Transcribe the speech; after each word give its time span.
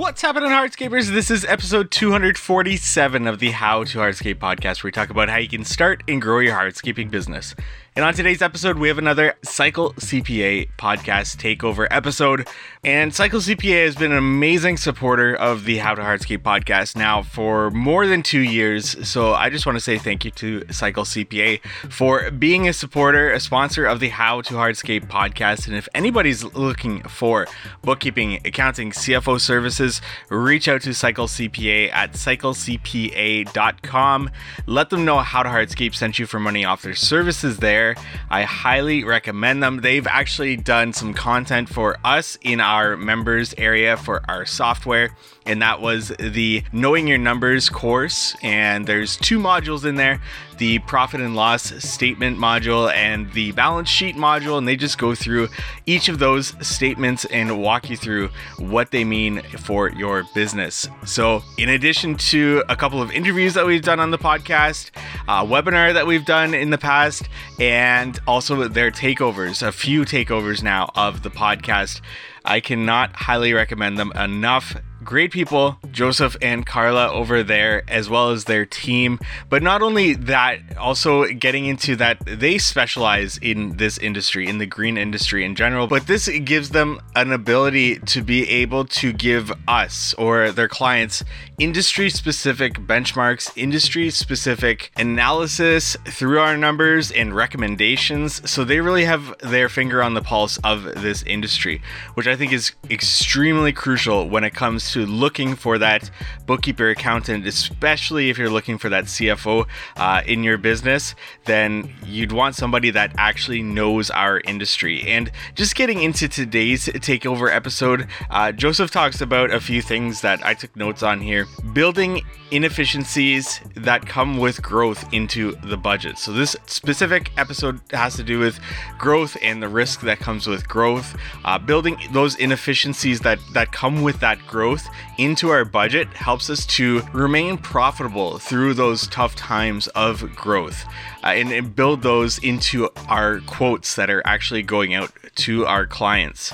What's 0.00 0.22
happening, 0.22 0.48
Hardscapers? 0.48 1.12
This 1.12 1.30
is 1.30 1.44
episode 1.44 1.90
247 1.90 3.26
of 3.26 3.38
the 3.38 3.50
How 3.50 3.84
to 3.84 3.98
Hardscape 3.98 4.36
podcast, 4.36 4.82
where 4.82 4.88
we 4.88 4.92
talk 4.92 5.10
about 5.10 5.28
how 5.28 5.36
you 5.36 5.46
can 5.46 5.62
start 5.62 6.02
and 6.08 6.22
grow 6.22 6.38
your 6.38 6.54
hardscaping 6.54 7.10
business. 7.10 7.54
And 7.96 8.04
on 8.04 8.14
today's 8.14 8.40
episode, 8.40 8.78
we 8.78 8.86
have 8.86 8.98
another 8.98 9.34
Cycle 9.42 9.92
CPA 9.94 10.70
podcast 10.78 11.36
takeover 11.36 11.88
episode. 11.90 12.48
And 12.84 13.12
Cycle 13.12 13.40
CPA 13.40 13.84
has 13.84 13.96
been 13.96 14.12
an 14.12 14.16
amazing 14.16 14.76
supporter 14.76 15.34
of 15.34 15.64
the 15.64 15.78
How 15.78 15.96
to 15.96 16.00
Hardscape 16.00 16.38
podcast 16.38 16.96
now 16.96 17.20
for 17.20 17.70
more 17.72 18.06
than 18.06 18.22
two 18.22 18.40
years. 18.40 19.06
So 19.06 19.34
I 19.34 19.50
just 19.50 19.66
want 19.66 19.76
to 19.76 19.80
say 19.80 19.98
thank 19.98 20.24
you 20.24 20.30
to 20.30 20.64
Cycle 20.72 21.02
CPA 21.02 21.60
for 21.90 22.30
being 22.30 22.68
a 22.68 22.72
supporter, 22.72 23.32
a 23.32 23.40
sponsor 23.40 23.84
of 23.84 23.98
the 23.98 24.10
How 24.10 24.40
to 24.42 24.54
Hardscape 24.54 25.08
podcast. 25.08 25.66
And 25.66 25.76
if 25.76 25.88
anybody's 25.92 26.44
looking 26.44 27.02
for 27.02 27.48
bookkeeping, 27.82 28.40
accounting, 28.46 28.92
CFO 28.92 29.40
services, 29.40 29.89
reach 30.28 30.68
out 30.68 30.82
to 30.82 30.94
Cycle 30.94 31.26
CPA 31.26 31.92
at 31.92 32.12
cyclecpa.com. 32.12 34.30
Let 34.66 34.90
them 34.90 35.04
know 35.04 35.18
How 35.18 35.42
to 35.42 35.48
Hardscape 35.48 35.94
sent 35.94 36.18
you 36.18 36.26
for 36.26 36.38
money 36.38 36.64
off 36.64 36.82
their 36.82 36.94
services 36.94 37.58
there. 37.58 37.96
I 38.30 38.42
highly 38.42 39.04
recommend 39.04 39.62
them. 39.62 39.80
They've 39.80 40.06
actually 40.06 40.56
done 40.56 40.92
some 40.92 41.14
content 41.14 41.68
for 41.68 41.96
us 42.04 42.38
in 42.42 42.60
our 42.60 42.96
members 42.96 43.54
area 43.58 43.96
for 43.96 44.22
our 44.28 44.46
software, 44.46 45.16
and 45.50 45.60
that 45.62 45.80
was 45.80 46.12
the 46.20 46.62
Knowing 46.72 47.08
Your 47.08 47.18
Numbers 47.18 47.68
course. 47.68 48.36
And 48.40 48.86
there's 48.86 49.16
two 49.16 49.40
modules 49.40 49.84
in 49.84 49.96
there 49.96 50.20
the 50.58 50.78
profit 50.80 51.22
and 51.22 51.34
loss 51.34 51.72
statement 51.82 52.36
module 52.36 52.92
and 52.92 53.32
the 53.32 53.50
balance 53.52 53.88
sheet 53.88 54.14
module, 54.14 54.58
and 54.58 54.68
they 54.68 54.76
just 54.76 54.98
go 54.98 55.14
through 55.14 55.48
each 55.86 56.10
of 56.10 56.18
those 56.18 56.54
statements 56.60 57.24
and 57.24 57.62
walk 57.62 57.88
you 57.88 57.96
through 57.96 58.28
what 58.58 58.90
they 58.90 59.02
mean 59.02 59.40
for 59.58 59.90
your 59.90 60.24
business. 60.34 60.86
So, 61.06 61.42
in 61.56 61.70
addition 61.70 62.14
to 62.16 62.62
a 62.68 62.76
couple 62.76 63.00
of 63.00 63.10
interviews 63.10 63.54
that 63.54 63.64
we've 63.64 63.82
done 63.82 64.00
on 64.00 64.10
the 64.10 64.18
podcast, 64.18 64.90
a 65.26 65.46
webinar 65.46 65.94
that 65.94 66.06
we've 66.06 66.26
done 66.26 66.52
in 66.52 66.68
the 66.68 66.78
past, 66.78 67.26
and 67.58 68.20
also 68.26 68.68
their 68.68 68.90
takeovers, 68.90 69.66
a 69.66 69.72
few 69.72 70.02
takeovers 70.02 70.62
now 70.62 70.90
of 70.94 71.22
the 71.22 71.30
podcast. 71.30 72.02
I 72.44 72.60
cannot 72.60 73.16
highly 73.16 73.54
recommend 73.54 73.98
them 73.98 74.12
enough 74.12 74.76
great 75.02 75.32
people, 75.32 75.78
Joseph 75.90 76.36
and 76.42 76.66
Carla 76.66 77.10
over 77.10 77.42
there, 77.42 77.82
as 77.88 78.08
well 78.08 78.30
as 78.30 78.44
their 78.44 78.66
team. 78.66 79.18
But 79.48 79.62
not 79.62 79.82
only 79.82 80.14
that, 80.14 80.76
also 80.76 81.26
getting 81.26 81.66
into 81.66 81.96
that 81.96 82.18
they 82.26 82.58
specialize 82.58 83.38
in 83.38 83.76
this 83.76 83.98
industry, 83.98 84.46
in 84.46 84.58
the 84.58 84.66
green 84.66 84.96
industry 84.96 85.44
in 85.44 85.54
general. 85.54 85.86
But 85.86 86.06
this 86.06 86.28
gives 86.28 86.70
them 86.70 87.00
an 87.14 87.32
ability 87.32 87.98
to 87.98 88.22
be 88.22 88.48
able 88.48 88.84
to 88.86 89.12
give 89.12 89.52
us 89.66 90.14
or 90.14 90.50
their 90.50 90.68
clients 90.68 91.24
industry 91.58 92.10
specific 92.10 92.74
benchmarks, 92.74 93.50
industry 93.56 94.10
specific 94.10 94.90
analysis 94.96 95.96
through 96.04 96.40
our 96.40 96.56
numbers 96.56 97.10
and 97.10 97.34
recommendations. 97.34 98.48
So 98.50 98.64
they 98.64 98.80
really 98.80 99.04
have 99.04 99.36
their 99.40 99.68
finger 99.68 100.02
on 100.02 100.14
the 100.14 100.22
pulse 100.22 100.58
of 100.58 100.84
this 101.02 101.22
industry, 101.24 101.82
which 102.14 102.26
I 102.26 102.36
think 102.36 102.52
is 102.52 102.72
extremely 102.88 103.72
crucial 103.72 104.28
when 104.28 104.44
it 104.44 104.54
comes 104.54 104.89
to 104.92 105.06
looking 105.06 105.54
for 105.54 105.78
that 105.78 106.10
bookkeeper 106.46 106.88
accountant, 106.90 107.46
especially 107.46 108.30
if 108.30 108.38
you're 108.38 108.50
looking 108.50 108.78
for 108.78 108.88
that 108.88 109.04
CFO 109.04 109.66
uh, 109.96 110.22
in 110.26 110.42
your 110.42 110.58
business, 110.58 111.14
then 111.44 111.92
you'd 112.04 112.32
want 112.32 112.54
somebody 112.54 112.90
that 112.90 113.12
actually 113.18 113.62
knows 113.62 114.10
our 114.10 114.40
industry. 114.40 115.02
And 115.06 115.30
just 115.54 115.74
getting 115.74 116.02
into 116.02 116.28
today's 116.28 116.86
takeover 116.86 117.54
episode, 117.54 118.08
uh, 118.30 118.52
Joseph 118.52 118.90
talks 118.90 119.20
about 119.20 119.50
a 119.50 119.60
few 119.60 119.82
things 119.82 120.20
that 120.22 120.44
I 120.44 120.54
took 120.54 120.74
notes 120.76 121.02
on 121.02 121.20
here. 121.20 121.46
Building 121.72 122.22
inefficiencies 122.50 123.60
that 123.74 124.06
come 124.06 124.38
with 124.38 124.62
growth 124.62 125.04
into 125.12 125.52
the 125.64 125.76
budget. 125.76 126.18
So, 126.18 126.32
this 126.32 126.56
specific 126.66 127.30
episode 127.36 127.80
has 127.92 128.16
to 128.16 128.22
do 128.22 128.38
with 128.38 128.58
growth 128.98 129.36
and 129.42 129.62
the 129.62 129.68
risk 129.68 130.00
that 130.02 130.18
comes 130.18 130.46
with 130.46 130.68
growth, 130.68 131.16
uh, 131.44 131.58
building 131.58 131.96
those 132.12 132.36
inefficiencies 132.36 133.20
that, 133.20 133.38
that 133.52 133.72
come 133.72 134.02
with 134.02 134.20
that 134.20 134.38
growth 134.46 134.79
into 135.18 135.50
our 135.50 135.64
budget 135.64 136.08
helps 136.08 136.48
us 136.48 136.64
to 136.66 137.02
remain 137.12 137.58
profitable 137.58 138.38
through 138.38 138.74
those 138.74 139.06
tough 139.08 139.34
times 139.34 139.88
of 139.88 140.34
growth 140.34 140.84
uh, 141.24 141.28
and, 141.28 141.52
and 141.52 141.74
build 141.74 142.02
those 142.02 142.38
into 142.38 142.88
our 143.08 143.40
quotes 143.40 143.96
that 143.96 144.10
are 144.10 144.22
actually 144.26 144.62
going 144.62 144.94
out 144.94 145.12
to 145.34 145.66
our 145.66 145.86
clients. 145.86 146.52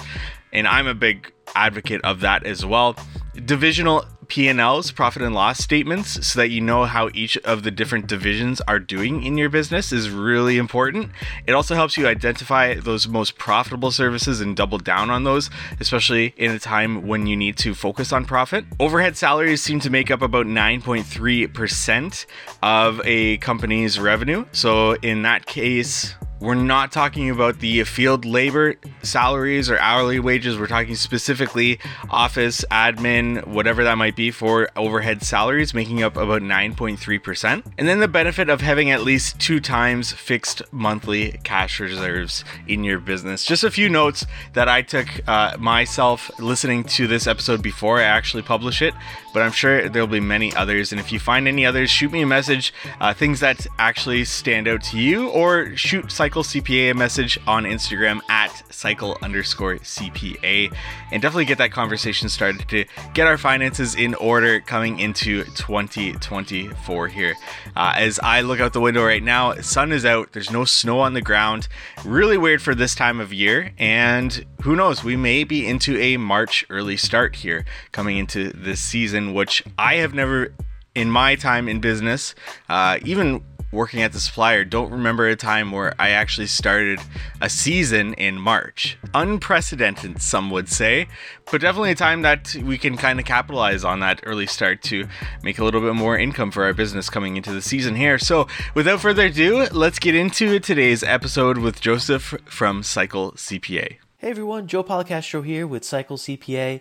And 0.53 0.67
I'm 0.67 0.87
a 0.87 0.95
big 0.95 1.33
advocate 1.55 2.01
of 2.03 2.21
that 2.21 2.45
as 2.45 2.65
well. 2.65 2.97
Divisional 3.45 4.05
P&Ls, 4.29 4.91
profit 4.93 5.23
and 5.23 5.35
loss 5.35 5.59
statements, 5.59 6.27
so 6.27 6.41
that 6.41 6.51
you 6.51 6.61
know 6.61 6.85
how 6.85 7.11
each 7.15 7.37
of 7.39 7.63
the 7.63 7.71
different 7.71 8.07
divisions 8.07 8.61
are 8.63 8.79
doing 8.79 9.23
in 9.23 9.37
your 9.39 9.49
business 9.49 9.93
is 9.93 10.11
really 10.11 10.59
important. 10.59 11.11
It 11.47 11.53
also 11.53 11.75
helps 11.75 11.97
you 11.97 12.07
identify 12.07 12.75
those 12.75 13.09
most 13.09 13.39
profitable 13.39 13.91
services 13.91 14.41
and 14.41 14.57
double 14.57 14.79
down 14.79 15.11
on 15.11 15.25
those, 15.25 15.51
especially 15.81 16.35
in 16.37 16.51
a 16.51 16.59
time 16.59 17.07
when 17.07 17.27
you 17.27 17.37
need 17.37 17.57
to 17.59 17.75
focus 17.75 18.13
on 18.13 18.25
profit. 18.25 18.65
Overhead 18.81 19.17
salaries 19.17 19.63
seem 19.63 19.81
to 19.81 19.91
make 19.91 20.11
up 20.11 20.23
about 20.23 20.47
9.3% 20.47 22.27
of 22.63 23.01
a 23.05 23.37
company's 23.39 23.99
revenue. 23.99 24.45
So 24.53 24.93
in 24.95 25.23
that 25.23 25.47
case, 25.47 26.15
we're 26.39 26.55
not 26.55 26.93
talking 26.93 27.31
about 27.31 27.61
the 27.61 27.83
field 27.85 28.25
labor 28.25 28.75
salaries 29.03 29.71
or 29.71 29.79
hourly 29.79 30.21
wages. 30.21 30.59
We're 30.59 30.67
talking 30.67 30.95
specifically 30.95 31.79
office, 32.11 32.65
admin, 32.71 33.47
whatever 33.47 33.85
that 33.85 33.97
might 33.97 34.17
be 34.17 34.31
for 34.31 34.69
overhead 34.77 35.23
salaries, 35.23 35.73
making 35.73 36.03
up 36.03 36.17
about 36.17 36.43
9.3%. 36.43 37.63
And 37.79 37.89
then 37.89 38.01
the 38.01 38.09
benefit 38.09 38.51
of 38.51 38.61
having 38.61 38.91
at 38.91 39.03
least 39.03 39.41
two 39.41 39.61
times 39.61 40.13
fixed 40.13 40.61
monthly 40.73 41.41
cash 41.43 41.81
reserves 41.81 42.45
in 42.69 42.85
your 42.85 42.99
business. 42.99 43.45
Just 43.45 43.65
a 43.65 43.71
few 43.71 43.89
notes 43.89 44.27
that 44.53 44.69
I 44.69 44.83
took 44.83 45.09
uh, 45.27 45.57
myself 45.59 46.31
listening 46.39 46.85
to 46.85 47.07
this 47.07 47.27
episode 47.27 47.63
before 47.63 47.99
I 47.99 48.05
actually 48.05 48.43
publish 48.43 48.83
it, 48.83 48.93
but 49.33 49.43
I'm 49.43 49.53
sure 49.53 49.89
there'll 49.89 50.07
be 50.07 50.21
many 50.21 50.55
others. 50.55 50.93
And 50.93 51.01
if 51.01 51.13
you 51.13 51.19
find 51.19 51.49
any 51.49 51.65
others, 51.65 51.91
shoot 51.91 52.13
me 52.13 52.23
a 52.23 52.27
message, 52.27 52.75
uh, 53.01 53.15
things 53.15 53.41
that 53.41 53.67
actually 53.79 54.25
stand 54.25 54.69
out 54.69 54.83
to 54.85 54.99
you, 54.99 55.29
or 55.29 55.75
shoot 55.77 56.11
Cycle 56.27 56.43
CPA 56.43 56.91
a 56.91 56.95
message 56.97 57.39
on 57.47 57.63
Instagram 57.63 58.19
at 58.29 58.65
cycle 58.69 59.17
underscore 59.23 59.77
CPA 59.77 60.75
and 61.13 61.23
definitely 61.23 61.45
get 61.45 61.59
that 61.59 61.71
conversation 61.71 62.29
started 62.29 62.69
to 62.69 62.85
get 63.15 63.29
our 63.29 63.39
finances 63.39 63.95
in 63.95 64.13
order 64.17 64.59
coming 64.59 64.99
into 64.99 65.45
2024 65.45 67.07
here. 67.07 67.37
Uh, 67.77 67.93
as 67.95 68.19
I 68.25 68.41
look 68.41 68.59
out 68.59 68.73
the 68.73 68.81
window 68.81 69.05
right 69.05 69.23
now, 69.23 69.55
sun 69.61 69.93
is 69.93 70.05
out, 70.05 70.33
there's 70.33 70.51
no 70.51 70.65
snow 70.65 70.99
on 70.99 71.15
the 71.15 71.23
ground. 71.23 71.69
Really 72.05 72.37
weird 72.37 72.61
for 72.61 72.75
this 72.75 72.97
time 72.97 73.21
of 73.21 73.33
year, 73.33 73.71
and 73.79 74.45
who 74.63 74.75
knows, 74.75 75.05
we 75.05 75.15
may 75.15 75.45
be 75.45 75.65
into 75.65 75.97
a 75.97 76.17
March 76.17 76.67
early 76.71 76.97
start 76.97 77.37
here 77.37 77.65
coming 77.93 78.19
into 78.19 78.51
this 78.51 78.81
season, 78.81 79.33
which 79.33 79.63
I 79.79 79.95
have 79.97 80.13
never 80.13 80.53
in 80.97 81.09
my 81.09 81.37
time 81.37 81.69
in 81.69 81.79
business, 81.79 82.35
uh, 82.69 82.99
even 83.05 83.45
working 83.77 84.03
at 84.03 84.13
the 84.13 84.19
supplier, 84.19 84.65
don't 84.65 84.91
remember 84.91 85.29
a 85.29 85.37
time 85.37 85.71
where 85.71 85.95
I 85.99 86.11
actually 86.11 86.49
started 86.49 86.99
a 87.41 87.49
season 87.49 88.15
in 88.15 88.41
March. 88.41 88.99
Unprecedented, 89.15 90.21
some 90.21 90.51
would 90.51 90.69
say, 90.69 91.07
but 91.53 91.61
definitely 91.61 91.93
a 91.93 91.95
time 91.95 92.23
that 92.23 92.57
we 92.57 92.79
can 92.79 92.97
kind 92.97 93.21
of 93.21 93.27
capitalize 93.27 93.85
on 93.85 94.01
that 94.01 94.21
early 94.25 94.47
start 94.47 94.83
to 94.85 95.07
make 95.43 95.59
a 95.59 95.65
little 95.65 95.83
bit 95.83 95.95
more 95.95 96.19
income 96.19 96.51
for 96.51 96.65
our 96.65 96.73
business 96.73 97.11
coming 97.11 97.37
into 97.37 97.53
the 97.53 97.63
season 97.63 97.95
here. 97.95 98.19
So, 98.19 98.49
without 98.75 99.01
further 99.01 99.27
ado, 99.27 99.67
let's 99.71 99.99
get 99.99 100.15
into 100.15 100.59
today's 100.59 101.03
episode 101.03 101.59
with 101.59 101.81
Joseph 101.81 102.35
from 102.47 102.83
Cycle 102.83 103.33
CPA. 103.33 103.99
Hey 104.19 104.31
everyone, 104.31 104.67
Joe 104.67 104.83
Policastro 104.83 105.45
here 105.45 105.67
with 105.67 105.85
Cycle 105.85 106.17
CPA. 106.17 106.81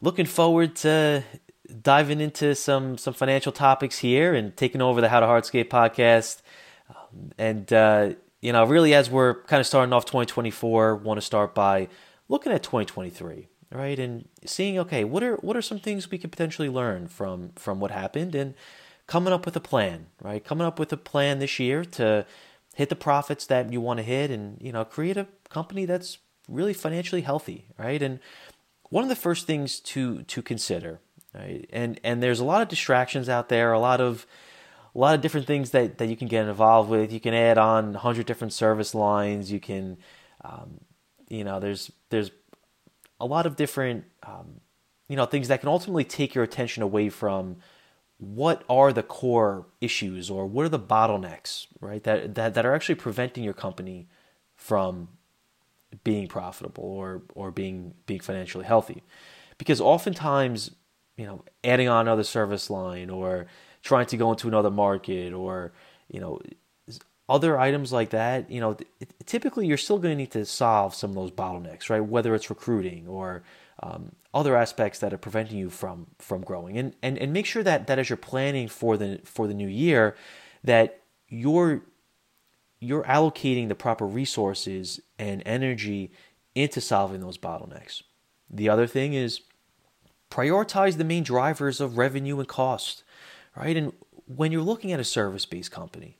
Looking 0.00 0.26
forward 0.26 0.76
to 0.76 1.24
diving 1.82 2.20
into 2.20 2.54
some 2.54 2.98
some 2.98 3.14
financial 3.14 3.52
topics 3.52 3.98
here 3.98 4.34
and 4.34 4.56
taking 4.56 4.80
over 4.80 5.00
the 5.00 5.08
How 5.08 5.20
to 5.20 5.26
Hardscape 5.26 5.68
podcast. 5.68 6.40
Um, 6.88 7.32
and 7.36 7.72
uh, 7.72 8.10
you 8.40 8.52
know, 8.52 8.64
really, 8.64 8.94
as 8.94 9.10
we're 9.10 9.42
kind 9.44 9.60
of 9.60 9.66
starting 9.66 9.92
off 9.92 10.04
2024, 10.04 10.96
want 10.96 11.18
to 11.18 11.26
start 11.26 11.54
by 11.54 11.88
looking 12.28 12.52
at 12.52 12.62
2023, 12.62 13.48
right, 13.72 13.98
and 13.98 14.28
seeing 14.44 14.78
okay, 14.78 15.04
what 15.04 15.22
are 15.22 15.36
what 15.36 15.56
are 15.56 15.62
some 15.62 15.78
things 15.78 16.10
we 16.10 16.18
could 16.18 16.32
potentially 16.32 16.68
learn 16.68 17.08
from 17.08 17.50
from 17.56 17.80
what 17.80 17.90
happened, 17.90 18.34
and 18.34 18.54
coming 19.06 19.32
up 19.32 19.44
with 19.44 19.56
a 19.56 19.60
plan, 19.60 20.06
right, 20.22 20.44
coming 20.44 20.66
up 20.66 20.78
with 20.78 20.92
a 20.92 20.96
plan 20.96 21.38
this 21.38 21.58
year 21.58 21.84
to 21.84 22.24
hit 22.74 22.88
the 22.88 22.96
profits 22.96 23.46
that 23.46 23.72
you 23.72 23.80
want 23.80 23.98
to 23.98 24.04
hit, 24.04 24.30
and 24.30 24.58
you 24.60 24.72
know, 24.72 24.84
create 24.84 25.16
a 25.16 25.26
company 25.50 25.84
that's 25.84 26.18
really 26.48 26.72
financially 26.72 27.22
healthy, 27.22 27.66
right, 27.78 28.02
and 28.02 28.20
one 28.90 29.02
of 29.02 29.10
the 29.10 29.16
first 29.16 29.46
things 29.46 29.80
to 29.80 30.22
to 30.22 30.40
consider 30.40 31.00
right? 31.34 31.68
And 31.72 32.00
and 32.04 32.22
there's 32.22 32.40
a 32.40 32.44
lot 32.44 32.62
of 32.62 32.68
distractions 32.68 33.28
out 33.28 33.48
there, 33.48 33.72
a 33.72 33.78
lot 33.80 34.00
of 34.00 34.26
a 34.94 34.98
lot 34.98 35.14
of 35.14 35.20
different 35.20 35.46
things 35.46 35.70
that, 35.70 35.98
that 35.98 36.08
you 36.08 36.16
can 36.16 36.28
get 36.28 36.48
involved 36.48 36.90
with. 36.90 37.12
You 37.12 37.20
can 37.20 37.34
add 37.34 37.58
on 37.58 37.92
100 37.92 38.26
different 38.26 38.52
service 38.52 38.94
lines. 38.94 39.52
You 39.52 39.60
can, 39.60 39.98
um, 40.42 40.80
you 41.28 41.44
know, 41.44 41.60
there's 41.60 41.92
there's 42.10 42.30
a 43.20 43.26
lot 43.26 43.46
of 43.46 43.56
different 43.56 44.04
um, 44.22 44.60
you 45.08 45.16
know 45.16 45.26
things 45.26 45.48
that 45.48 45.60
can 45.60 45.68
ultimately 45.68 46.04
take 46.04 46.34
your 46.34 46.44
attention 46.44 46.82
away 46.82 47.08
from 47.08 47.56
what 48.18 48.64
are 48.68 48.92
the 48.92 49.02
core 49.02 49.66
issues 49.80 50.30
or 50.30 50.46
what 50.46 50.64
are 50.64 50.68
the 50.68 50.78
bottlenecks 50.78 51.66
right 51.80 52.04
that 52.04 52.34
that, 52.34 52.54
that 52.54 52.66
are 52.66 52.74
actually 52.74 52.94
preventing 52.94 53.44
your 53.44 53.54
company 53.54 54.08
from 54.54 55.08
being 56.04 56.28
profitable 56.28 56.84
or 56.84 57.22
or 57.34 57.50
being 57.50 57.94
being 58.06 58.20
financially 58.20 58.64
healthy 58.64 59.02
because 59.56 59.80
oftentimes 59.80 60.72
you 61.18 61.26
know 61.26 61.44
adding 61.64 61.88
on 61.88 62.06
another 62.06 62.24
service 62.24 62.70
line 62.70 63.10
or 63.10 63.46
trying 63.82 64.06
to 64.06 64.16
go 64.16 64.30
into 64.30 64.48
another 64.48 64.70
market 64.70 65.34
or 65.34 65.72
you 66.10 66.20
know 66.20 66.40
other 67.28 67.58
items 67.58 67.92
like 67.92 68.10
that 68.10 68.50
you 68.50 68.60
know 68.60 68.74
typically 69.26 69.66
you're 69.66 69.76
still 69.76 69.98
going 69.98 70.12
to 70.12 70.16
need 70.16 70.30
to 70.30 70.46
solve 70.46 70.94
some 70.94 71.10
of 71.10 71.16
those 71.16 71.30
bottlenecks 71.30 71.90
right 71.90 72.00
whether 72.00 72.34
it's 72.34 72.48
recruiting 72.48 73.06
or 73.06 73.42
um, 73.82 74.12
other 74.32 74.56
aspects 74.56 74.98
that 75.00 75.12
are 75.12 75.18
preventing 75.18 75.58
you 75.58 75.68
from 75.68 76.06
from 76.18 76.40
growing 76.40 76.78
and, 76.78 76.94
and 77.02 77.18
and 77.18 77.32
make 77.32 77.44
sure 77.44 77.62
that 77.62 77.86
that 77.86 77.98
as 77.98 78.08
you're 78.08 78.16
planning 78.16 78.68
for 78.68 78.96
the 78.96 79.20
for 79.24 79.46
the 79.46 79.54
new 79.54 79.68
year 79.68 80.16
that 80.64 81.02
you're 81.28 81.82
you're 82.80 83.04
allocating 83.04 83.68
the 83.68 83.74
proper 83.74 84.06
resources 84.06 85.00
and 85.18 85.42
energy 85.44 86.12
into 86.54 86.80
solving 86.80 87.20
those 87.20 87.38
bottlenecks. 87.38 88.02
The 88.50 88.68
other 88.68 88.86
thing 88.86 89.14
is 89.14 89.40
prioritize 90.30 90.96
the 90.96 91.04
main 91.04 91.22
drivers 91.22 91.80
of 91.80 91.98
revenue 91.98 92.38
and 92.38 92.48
cost, 92.48 93.02
right? 93.56 93.76
And 93.76 93.92
when 94.26 94.52
you're 94.52 94.62
looking 94.62 94.92
at 94.92 95.00
a 95.00 95.04
service-based 95.04 95.70
company, 95.70 96.18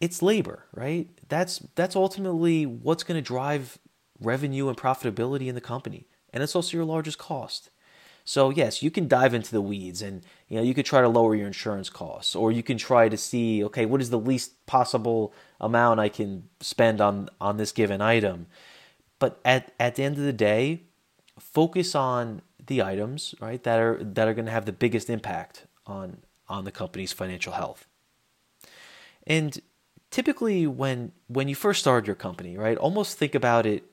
it's 0.00 0.22
labor, 0.22 0.64
right? 0.74 1.08
That's 1.28 1.60
that's 1.74 1.96
ultimately 1.96 2.66
what's 2.66 3.04
going 3.04 3.18
to 3.18 3.22
drive 3.22 3.78
revenue 4.20 4.68
and 4.68 4.76
profitability 4.76 5.46
in 5.46 5.54
the 5.54 5.60
company, 5.60 6.06
and 6.32 6.42
it's 6.42 6.56
also 6.56 6.76
your 6.76 6.84
largest 6.84 7.18
cost. 7.18 7.70
So 8.24 8.50
yes, 8.50 8.82
you 8.82 8.90
can 8.90 9.08
dive 9.08 9.34
into 9.34 9.50
the 9.50 9.60
weeds 9.60 10.00
and 10.00 10.22
you 10.48 10.56
know 10.56 10.62
you 10.62 10.74
could 10.74 10.86
try 10.86 11.00
to 11.00 11.08
lower 11.08 11.34
your 11.34 11.46
insurance 11.46 11.90
costs 11.90 12.36
or 12.36 12.52
you 12.52 12.62
can 12.62 12.78
try 12.78 13.08
to 13.08 13.16
see 13.16 13.64
okay, 13.64 13.84
what 13.86 14.00
is 14.00 14.10
the 14.10 14.18
least 14.18 14.64
possible 14.66 15.32
amount 15.60 16.00
I 16.00 16.08
can 16.08 16.48
spend 16.60 17.00
on 17.00 17.28
on 17.40 17.56
this 17.56 17.72
given 17.72 18.00
item. 18.00 18.46
But 19.18 19.40
at 19.44 19.72
at 19.80 19.96
the 19.96 20.04
end 20.04 20.18
of 20.18 20.24
the 20.24 20.32
day, 20.32 20.82
focus 21.38 21.94
on 21.94 22.42
the 22.66 22.82
items, 22.82 23.34
right, 23.40 23.62
that 23.64 23.78
are 23.78 24.02
that 24.02 24.28
are 24.28 24.34
going 24.34 24.46
to 24.46 24.52
have 24.52 24.66
the 24.66 24.72
biggest 24.72 25.10
impact 25.10 25.66
on 25.86 26.18
on 26.48 26.64
the 26.64 26.72
company's 26.72 27.12
financial 27.12 27.52
health. 27.52 27.86
And 29.26 29.60
typically 30.10 30.66
when 30.66 31.12
when 31.28 31.48
you 31.48 31.54
first 31.54 31.80
start 31.80 32.06
your 32.06 32.16
company, 32.16 32.56
right, 32.56 32.76
almost 32.76 33.18
think 33.18 33.34
about 33.34 33.66
it 33.66 33.84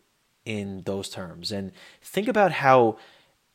in 0.45 0.83
those 0.85 1.09
terms 1.09 1.51
and 1.51 1.71
think 2.01 2.27
about 2.27 2.51
how 2.51 2.97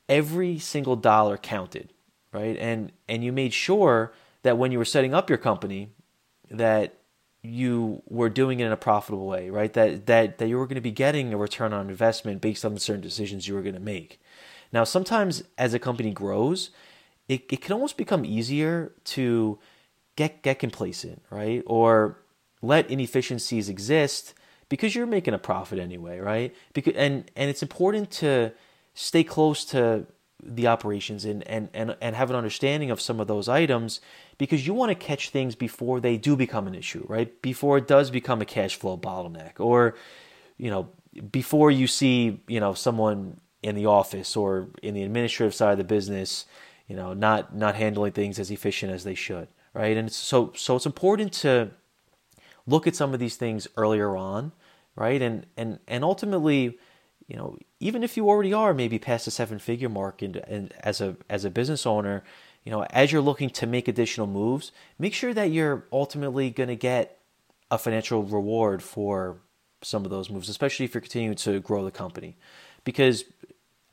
every 0.08 0.58
single 0.58 0.96
dollar 0.96 1.36
counted, 1.36 1.92
right? 2.32 2.56
And 2.58 2.92
and 3.08 3.24
you 3.24 3.32
made 3.32 3.52
sure 3.52 4.12
that 4.42 4.58
when 4.58 4.72
you 4.72 4.78
were 4.78 4.84
setting 4.84 5.14
up 5.14 5.28
your 5.28 5.38
company 5.38 5.90
that 6.50 6.94
you 7.42 8.02
were 8.08 8.30
doing 8.30 8.60
it 8.60 8.66
in 8.66 8.72
a 8.72 8.76
profitable 8.76 9.26
way, 9.26 9.50
right? 9.50 9.72
That 9.72 10.06
that 10.06 10.38
that 10.38 10.48
you 10.48 10.56
were 10.56 10.66
going 10.66 10.76
to 10.76 10.80
be 10.80 10.90
getting 10.90 11.32
a 11.32 11.36
return 11.36 11.72
on 11.72 11.90
investment 11.90 12.40
based 12.40 12.64
on 12.64 12.74
the 12.74 12.80
certain 12.80 13.02
decisions 13.02 13.46
you 13.46 13.54
were 13.54 13.62
going 13.62 13.74
to 13.74 13.80
make. 13.80 14.20
Now, 14.72 14.84
sometimes 14.84 15.42
as 15.56 15.74
a 15.74 15.78
company 15.78 16.12
grows, 16.12 16.70
it, 17.28 17.44
it 17.50 17.60
can 17.60 17.72
almost 17.72 17.96
become 17.96 18.24
easier 18.24 18.92
to 19.04 19.58
get 20.16 20.42
get 20.42 20.58
complacent, 20.58 21.22
right? 21.30 21.62
Or 21.66 22.18
let 22.62 22.90
inefficiencies 22.90 23.68
exist 23.68 24.34
because 24.68 24.94
you're 24.94 25.06
making 25.06 25.34
a 25.34 25.38
profit 25.38 25.78
anyway, 25.78 26.18
right? 26.18 26.54
Because 26.72 26.94
and 26.96 27.30
and 27.36 27.50
it's 27.50 27.62
important 27.62 28.10
to 28.12 28.52
stay 28.94 29.24
close 29.24 29.64
to 29.66 30.06
the 30.46 30.66
operations 30.66 31.24
and, 31.24 31.46
and, 31.48 31.68
and, 31.72 31.96
and 32.00 32.14
have 32.14 32.30
an 32.30 32.36
understanding 32.36 32.90
of 32.90 33.00
some 33.00 33.18
of 33.18 33.26
those 33.26 33.48
items 33.48 34.00
because 34.36 34.66
you 34.66 34.74
want 34.74 34.90
to 34.90 34.94
catch 34.94 35.30
things 35.30 35.54
before 35.54 36.00
they 36.00 36.16
do 36.16 36.36
become 36.36 36.66
an 36.66 36.74
issue, 36.74 37.04
right? 37.08 37.40
Before 37.40 37.78
it 37.78 37.86
does 37.86 38.10
become 38.10 38.42
a 38.42 38.44
cash 38.44 38.76
flow 38.76 38.98
bottleneck 38.98 39.58
or, 39.58 39.94
you 40.58 40.70
know, 40.70 40.88
before 41.30 41.70
you 41.70 41.86
see, 41.86 42.42
you 42.46 42.60
know, 42.60 42.74
someone 42.74 43.40
in 43.64 43.74
the 43.74 43.86
office 43.86 44.36
or 44.36 44.68
in 44.82 44.92
the 44.92 45.02
administrative 45.02 45.54
side 45.54 45.72
of 45.72 45.78
the 45.78 45.84
business, 45.84 46.44
you 46.86 46.94
know, 46.94 47.14
not, 47.14 47.56
not 47.56 47.74
handling 47.74 48.12
things 48.12 48.38
as 48.38 48.50
efficient 48.50 48.92
as 48.92 49.04
they 49.04 49.14
should, 49.14 49.48
right? 49.72 49.96
And 49.96 50.12
so, 50.12 50.52
so 50.54 50.76
it's 50.76 50.84
important 50.84 51.32
to 51.44 51.70
look 52.66 52.86
at 52.86 52.94
some 52.94 53.14
of 53.14 53.20
these 53.20 53.36
things 53.36 53.66
earlier 53.78 54.16
on, 54.16 54.52
right? 54.96 55.20
And, 55.22 55.46
and, 55.56 55.78
and 55.88 56.04
ultimately, 56.04 56.78
you 57.26 57.36
know, 57.36 57.56
even 57.80 58.02
if 58.02 58.18
you 58.18 58.28
already 58.28 58.52
are 58.52 58.74
maybe 58.74 58.98
past 58.98 59.24
the 59.24 59.30
seven 59.30 59.58
figure 59.58 59.88
mark 59.88 60.20
and, 60.20 60.36
and 60.36 60.74
as 60.80 61.00
a 61.00 61.16
as 61.30 61.46
a 61.46 61.50
business 61.50 61.86
owner, 61.86 62.22
you 62.64 62.70
know, 62.70 62.82
as 62.90 63.12
you're 63.12 63.22
looking 63.22 63.48
to 63.48 63.66
make 63.66 63.88
additional 63.88 64.26
moves, 64.26 64.72
make 64.98 65.14
sure 65.14 65.32
that 65.32 65.50
you're 65.50 65.86
ultimately 65.90 66.50
going 66.50 66.68
to 66.68 66.76
get 66.76 67.18
a 67.70 67.78
financial 67.78 68.22
reward 68.22 68.82
for 68.82 69.38
some 69.80 70.04
of 70.04 70.10
those 70.10 70.28
moves, 70.28 70.50
especially 70.50 70.84
if 70.84 70.92
you're 70.92 71.00
continuing 71.00 71.36
to 71.36 71.60
grow 71.60 71.82
the 71.82 71.90
company. 71.90 72.36
Because 72.84 73.24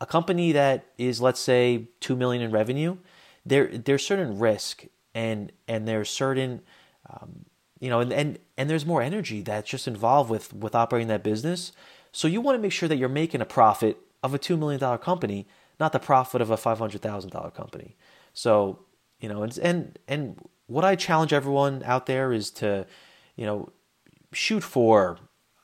a 0.01 0.05
company 0.05 0.51
that 0.51 0.87
is 0.97 1.21
let's 1.21 1.39
say 1.39 1.87
2 2.01 2.17
million 2.17 2.43
in 2.43 2.51
revenue, 2.51 2.97
there 3.45 3.67
there's 3.67 4.05
certain 4.05 4.37
risk 4.37 4.85
and 5.15 5.53
and 5.69 5.87
there's 5.87 6.09
certain 6.09 6.61
um, 7.09 7.45
you 7.79 7.89
know 7.89 8.01
and, 8.01 8.11
and 8.11 8.39
and 8.57 8.69
there's 8.69 8.85
more 8.85 9.01
energy 9.01 9.41
that's 9.41 9.69
just 9.69 9.87
involved 9.87 10.29
with 10.29 10.53
with 10.53 10.75
operating 10.75 11.07
that 11.07 11.23
business 11.23 11.71
so 12.11 12.27
you 12.27 12.41
want 12.41 12.57
to 12.57 12.61
make 12.61 12.71
sure 12.71 12.89
that 12.89 12.97
you're 12.97 13.09
making 13.09 13.41
a 13.41 13.45
profit 13.45 13.97
of 14.21 14.33
a 14.33 14.39
$2 14.39 14.57
million 14.57 14.97
company, 14.99 15.47
not 15.79 15.93
the 15.93 15.99
profit 15.99 16.41
of 16.41 16.51
a 16.51 16.57
$500,000 16.57 17.53
company. 17.53 17.95
So, 18.33 18.79
you 19.19 19.29
know, 19.29 19.43
and, 19.43 19.57
and, 19.59 19.99
and 20.07 20.49
what 20.67 20.83
I 20.83 20.95
challenge 20.95 21.33
everyone 21.33 21.83
out 21.85 22.05
there 22.05 22.33
is 22.33 22.51
to, 22.51 22.85
you 23.35 23.45
know, 23.45 23.71
shoot 24.33 24.63
for 24.63 25.17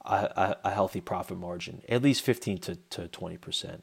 a, 0.06 0.56
a, 0.64 0.72
healthy 0.72 1.02
profit 1.02 1.38
margin, 1.38 1.82
at 1.90 2.02
least 2.02 2.22
15 2.22 2.58
to, 2.60 2.76
to 2.76 3.02
20%. 3.04 3.82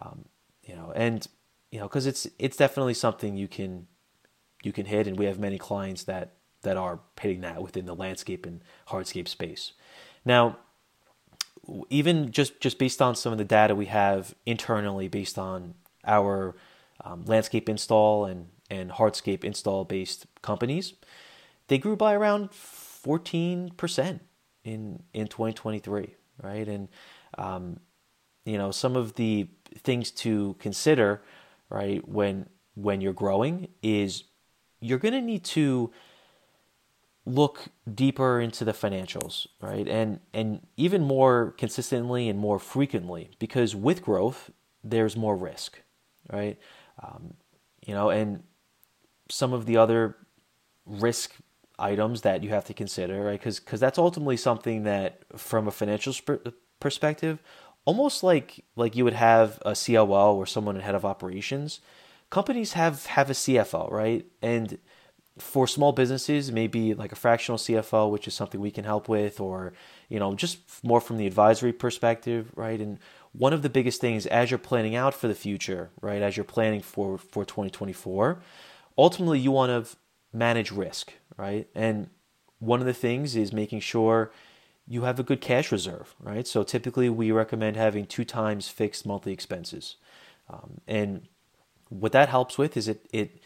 Um, 0.00 0.26
you 0.62 0.74
know, 0.74 0.92
and, 0.94 1.26
you 1.70 1.80
know, 1.80 1.88
cause 1.88 2.06
it's, 2.06 2.26
it's 2.38 2.56
definitely 2.56 2.94
something 2.94 3.36
you 3.36 3.48
can, 3.48 3.86
you 4.62 4.72
can 4.72 4.86
hit. 4.86 5.06
And 5.06 5.18
we 5.18 5.24
have 5.26 5.38
many 5.38 5.58
clients 5.58 6.04
that, 6.04 6.34
that 6.62 6.76
are 6.76 7.00
hitting 7.20 7.40
that 7.40 7.62
within 7.62 7.86
the 7.86 7.94
landscape 7.94 8.44
and 8.46 8.62
hardscape 8.88 9.28
space. 9.28 9.72
Now, 10.24 10.58
even 11.88 12.32
just 12.32 12.60
just 12.60 12.78
based 12.78 13.00
on 13.00 13.14
some 13.14 13.32
of 13.32 13.38
the 13.38 13.44
data 13.44 13.74
we 13.74 13.86
have 13.86 14.34
internally, 14.46 15.08
based 15.08 15.38
on 15.38 15.74
our 16.04 16.56
um, 17.04 17.24
landscape 17.26 17.68
install 17.68 18.24
and 18.24 18.48
and 18.70 18.90
hardscape 18.90 19.44
install 19.44 19.84
based 19.84 20.26
companies, 20.42 20.94
they 21.68 21.78
grew 21.78 21.96
by 21.96 22.14
around 22.14 22.52
fourteen 22.52 23.70
percent 23.76 24.22
in 24.64 25.02
in 25.14 25.26
2023, 25.26 26.14
right? 26.42 26.68
And 26.68 26.88
um, 27.38 27.80
you 28.44 28.58
know 28.58 28.70
some 28.70 28.96
of 28.96 29.14
the 29.14 29.48
things 29.78 30.10
to 30.10 30.56
consider, 30.58 31.22
right, 31.68 32.06
when 32.08 32.48
when 32.74 33.00
you're 33.00 33.12
growing 33.12 33.68
is 33.82 34.24
you're 34.80 34.98
going 34.98 35.14
to 35.14 35.20
need 35.20 35.44
to 35.44 35.90
look 37.26 37.68
deeper 37.92 38.40
into 38.40 38.64
the 38.64 38.72
financials, 38.72 39.46
right? 39.60 39.86
And 39.86 40.20
and 40.32 40.66
even 40.76 41.02
more 41.02 41.54
consistently 41.58 42.28
and 42.28 42.38
more 42.38 42.58
frequently, 42.58 43.30
because 43.38 43.76
with 43.76 44.02
growth, 44.02 44.50
there's 44.82 45.16
more 45.16 45.36
risk, 45.36 45.82
right? 46.32 46.58
Um, 47.02 47.34
you 47.86 47.94
know, 47.94 48.10
and 48.10 48.42
some 49.28 49.52
of 49.52 49.66
the 49.66 49.76
other 49.76 50.16
risk 50.86 51.34
items 51.78 52.22
that 52.22 52.42
you 52.42 52.50
have 52.50 52.64
to 52.66 52.74
consider, 52.74 53.22
right? 53.22 53.38
Because 53.38 53.60
because 53.60 53.80
that's 53.80 53.98
ultimately 53.98 54.36
something 54.36 54.84
that, 54.84 55.20
from 55.36 55.68
a 55.68 55.70
financial 55.70 56.12
sp- 56.12 56.54
perspective, 56.80 57.42
almost 57.90 58.22
like 58.22 58.64
like 58.76 58.94
you 58.94 59.02
would 59.02 59.14
have 59.30 59.58
a 59.66 59.74
COO 59.74 60.36
or 60.38 60.46
someone 60.46 60.76
in 60.76 60.82
head 60.82 60.94
of 60.94 61.04
operations. 61.04 61.80
Companies 62.30 62.74
have 62.74 63.06
have 63.06 63.28
a 63.28 63.32
CFO, 63.32 63.90
right? 63.90 64.24
And 64.40 64.78
for 65.38 65.66
small 65.66 65.90
businesses, 65.90 66.52
maybe 66.52 66.94
like 66.94 67.10
a 67.10 67.16
fractional 67.16 67.58
CFO, 67.58 68.08
which 68.08 68.28
is 68.28 68.34
something 68.34 68.60
we 68.60 68.70
can 68.70 68.84
help 68.84 69.08
with, 69.08 69.40
or 69.40 69.72
you 70.08 70.20
know, 70.20 70.36
just 70.36 70.58
more 70.84 71.00
from 71.00 71.16
the 71.16 71.26
advisory 71.26 71.72
perspective, 71.72 72.52
right? 72.54 72.80
And 72.80 73.00
one 73.32 73.52
of 73.52 73.62
the 73.62 73.68
biggest 73.68 74.00
things 74.00 74.24
as 74.24 74.52
you're 74.52 74.58
planning 74.70 74.94
out 74.94 75.12
for 75.12 75.26
the 75.26 75.34
future, 75.34 75.90
right, 76.00 76.22
as 76.22 76.36
you're 76.36 76.44
planning 76.44 76.82
for 76.82 77.18
for 77.18 77.44
2024, 77.44 78.40
ultimately 78.96 79.40
you 79.40 79.50
want 79.50 79.70
to 79.72 79.96
manage 80.32 80.70
risk, 80.70 81.14
right? 81.36 81.66
And 81.74 82.08
one 82.60 82.78
of 82.78 82.86
the 82.86 83.00
things 83.06 83.34
is 83.34 83.52
making 83.52 83.80
sure 83.80 84.30
you 84.90 85.02
have 85.02 85.20
a 85.20 85.22
good 85.22 85.40
cash 85.40 85.70
reserve, 85.70 86.16
right? 86.18 86.48
So 86.48 86.64
typically 86.64 87.08
we 87.08 87.30
recommend 87.30 87.76
having 87.76 88.06
two 88.06 88.24
times 88.24 88.66
fixed 88.66 89.06
monthly 89.06 89.32
expenses, 89.32 89.94
um, 90.48 90.80
and 90.88 91.28
what 91.90 92.10
that 92.10 92.28
helps 92.28 92.58
with 92.58 92.76
is 92.76 92.88
it 92.88 93.06
it 93.12 93.40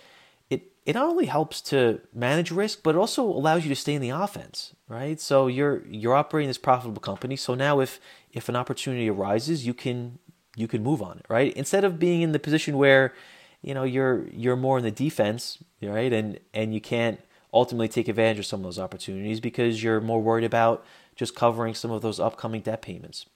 it 0.48 0.72
it 0.86 0.94
not 0.94 1.06
only 1.06 1.26
helps 1.26 1.60
to 1.62 2.00
manage 2.14 2.50
risk, 2.50 2.82
but 2.82 2.94
it 2.94 2.98
also 2.98 3.22
allows 3.22 3.62
you 3.64 3.68
to 3.68 3.76
stay 3.76 3.92
in 3.92 4.00
the 4.00 4.08
offense, 4.08 4.74
right? 4.88 5.20
So 5.20 5.46
you're 5.46 5.82
you're 5.86 6.14
operating 6.14 6.48
this 6.48 6.56
profitable 6.56 7.02
company. 7.02 7.36
So 7.36 7.54
now 7.54 7.80
if 7.80 8.00
if 8.32 8.48
an 8.48 8.56
opportunity 8.56 9.10
arises, 9.10 9.66
you 9.66 9.74
can 9.74 10.18
you 10.56 10.66
can 10.66 10.82
move 10.82 11.02
on 11.02 11.18
it, 11.18 11.26
right? 11.28 11.52
Instead 11.52 11.84
of 11.84 11.98
being 11.98 12.22
in 12.22 12.32
the 12.32 12.38
position 12.38 12.78
where, 12.78 13.12
you 13.60 13.74
know, 13.74 13.84
you're 13.84 14.28
you're 14.28 14.56
more 14.56 14.78
in 14.78 14.84
the 14.84 14.90
defense, 14.90 15.58
right? 15.82 16.10
And 16.10 16.40
and 16.54 16.72
you 16.72 16.80
can't 16.80 17.20
ultimately 17.52 17.88
take 17.88 18.08
advantage 18.08 18.38
of 18.38 18.46
some 18.46 18.60
of 18.60 18.64
those 18.64 18.78
opportunities 18.78 19.40
because 19.40 19.82
you're 19.82 20.00
more 20.00 20.20
worried 20.20 20.44
about 20.44 20.84
just 21.16 21.35
covering 21.35 21.75
some 21.75 21.90
of 21.90 22.02
those 22.02 22.21
upcoming 22.21 22.61
debt 22.61 22.83
payments. 22.83 23.26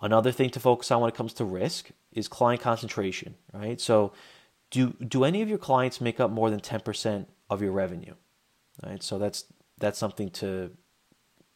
Another 0.00 0.32
thing 0.32 0.50
to 0.50 0.60
focus 0.60 0.90
on 0.90 1.00
when 1.00 1.08
it 1.08 1.14
comes 1.14 1.32
to 1.34 1.44
risk 1.44 1.90
is 2.12 2.26
client 2.26 2.60
concentration, 2.62 3.34
right? 3.52 3.80
So 3.80 4.12
do 4.70 4.94
do 5.06 5.24
any 5.24 5.42
of 5.42 5.48
your 5.48 5.58
clients 5.58 6.00
make 6.00 6.20
up 6.20 6.30
more 6.30 6.48
than 6.48 6.60
10% 6.60 7.26
of 7.50 7.60
your 7.60 7.72
revenue? 7.72 8.14
Right? 8.84 9.02
So 9.02 9.18
that's 9.18 9.44
that's 9.78 9.98
something 9.98 10.30
to 10.30 10.70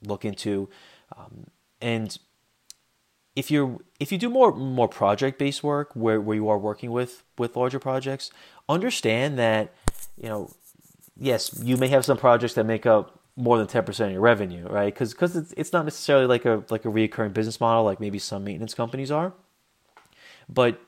look 0.03 0.25
into. 0.25 0.69
Um, 1.17 1.47
and 1.81 2.17
if 3.35 3.51
you're 3.51 3.79
if 3.99 4.13
you 4.13 4.19
do 4.19 4.29
more 4.29 4.55
more 4.55 4.89
project 4.89 5.39
based 5.39 5.63
work 5.63 5.95
where, 5.95 6.21
where 6.21 6.37
you 6.37 6.49
are 6.49 6.59
working 6.59 6.91
with 6.91 7.25
with 7.39 7.57
larger 7.57 7.79
projects, 7.79 8.31
understand 8.69 9.39
that 9.39 9.73
you 10.17 10.29
know 10.29 10.51
yes 11.17 11.59
you 11.63 11.77
may 11.77 11.89
have 11.89 12.05
some 12.05 12.17
projects 12.17 12.55
that 12.55 12.65
make 12.65 12.85
up 12.85 13.21
more 13.37 13.59
than 13.59 13.67
ten 13.67 13.85
percent 13.85 14.09
of 14.09 14.13
your 14.13 14.23
revenue, 14.23 14.67
right? 14.69 14.93
Because 14.93 15.13
because 15.13 15.37
it's 15.37 15.53
it's 15.57 15.73
not 15.73 15.85
necessarily 15.85 16.27
like 16.27 16.45
a 16.45 16.65
like 16.71 16.85
a 16.85 16.91
recurring 16.91 17.33
business 17.33 17.61
model 17.61 17.85
like 17.85 18.01
maybe 18.01 18.19
some 18.19 18.45
maintenance 18.45 18.75
companies 18.75 19.11
are, 19.11 19.33
but 20.49 20.81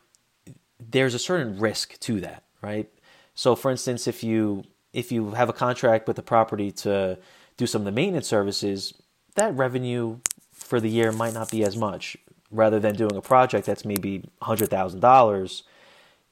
there's 0.78 1.14
a 1.14 1.18
certain 1.18 1.58
risk 1.58 1.98
to 2.00 2.20
that, 2.20 2.44
right? 2.62 2.88
So 3.34 3.56
for 3.56 3.70
instance, 3.70 4.06
if 4.06 4.22
you 4.22 4.64
if 4.92 5.12
you 5.12 5.32
have 5.32 5.48
a 5.48 5.52
contract 5.52 6.06
with 6.06 6.16
the 6.16 6.22
property 6.22 6.70
to 6.72 7.18
do 7.56 7.66
some 7.66 7.82
of 7.82 7.86
the 7.86 7.92
maintenance 7.92 8.26
services, 8.26 8.94
that 9.34 9.54
revenue 9.54 10.18
for 10.52 10.80
the 10.80 10.88
year 10.88 11.12
might 11.12 11.34
not 11.34 11.50
be 11.50 11.62
as 11.64 11.76
much 11.76 12.16
rather 12.50 12.78
than 12.80 12.94
doing 12.94 13.16
a 13.16 13.20
project 13.20 13.66
that's 13.66 13.84
maybe 13.84 14.22
$100,000. 14.40 15.62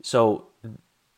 So 0.02 0.46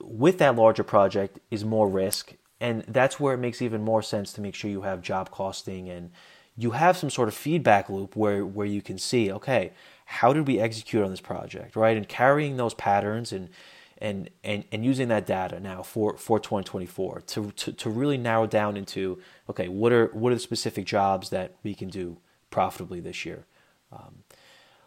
with 0.02 0.38
that 0.38 0.56
larger 0.56 0.82
project 0.82 1.38
is 1.50 1.64
more 1.64 1.88
risk 1.88 2.34
and 2.60 2.84
that's 2.88 3.20
where 3.20 3.34
it 3.34 3.38
makes 3.38 3.60
even 3.60 3.82
more 3.82 4.02
sense 4.02 4.32
to 4.32 4.40
make 4.40 4.54
sure 4.54 4.70
you 4.70 4.82
have 4.82 5.02
job 5.02 5.30
costing 5.30 5.88
and 5.88 6.10
you 6.56 6.70
have 6.70 6.96
some 6.96 7.10
sort 7.10 7.28
of 7.28 7.34
feedback 7.34 7.88
loop 7.88 8.16
where 8.16 8.44
where 8.44 8.66
you 8.66 8.80
can 8.82 8.98
see 8.98 9.30
okay 9.30 9.72
how 10.06 10.32
did 10.32 10.46
we 10.46 10.58
execute 10.58 11.04
on 11.04 11.10
this 11.10 11.20
project 11.20 11.76
right? 11.76 11.96
And 11.96 12.08
carrying 12.08 12.56
those 12.56 12.74
patterns 12.74 13.32
and 13.32 13.50
and 13.98 14.30
and, 14.44 14.64
and 14.72 14.84
using 14.84 15.08
that 15.08 15.26
data 15.26 15.60
now 15.60 15.82
for 15.82 16.16
for 16.16 16.38
2024 16.38 17.22
to, 17.26 17.50
to 17.52 17.72
to 17.72 17.90
really 17.90 18.16
narrow 18.16 18.46
down 18.46 18.76
into 18.76 19.18
okay 19.50 19.68
what 19.68 19.92
are 19.92 20.06
what 20.08 20.32
are 20.32 20.36
the 20.36 20.40
specific 20.40 20.86
jobs 20.86 21.30
that 21.30 21.56
we 21.62 21.74
can 21.74 21.88
do 21.88 22.18
profitably 22.50 23.00
this 23.00 23.26
year? 23.26 23.44
Um, 23.92 24.22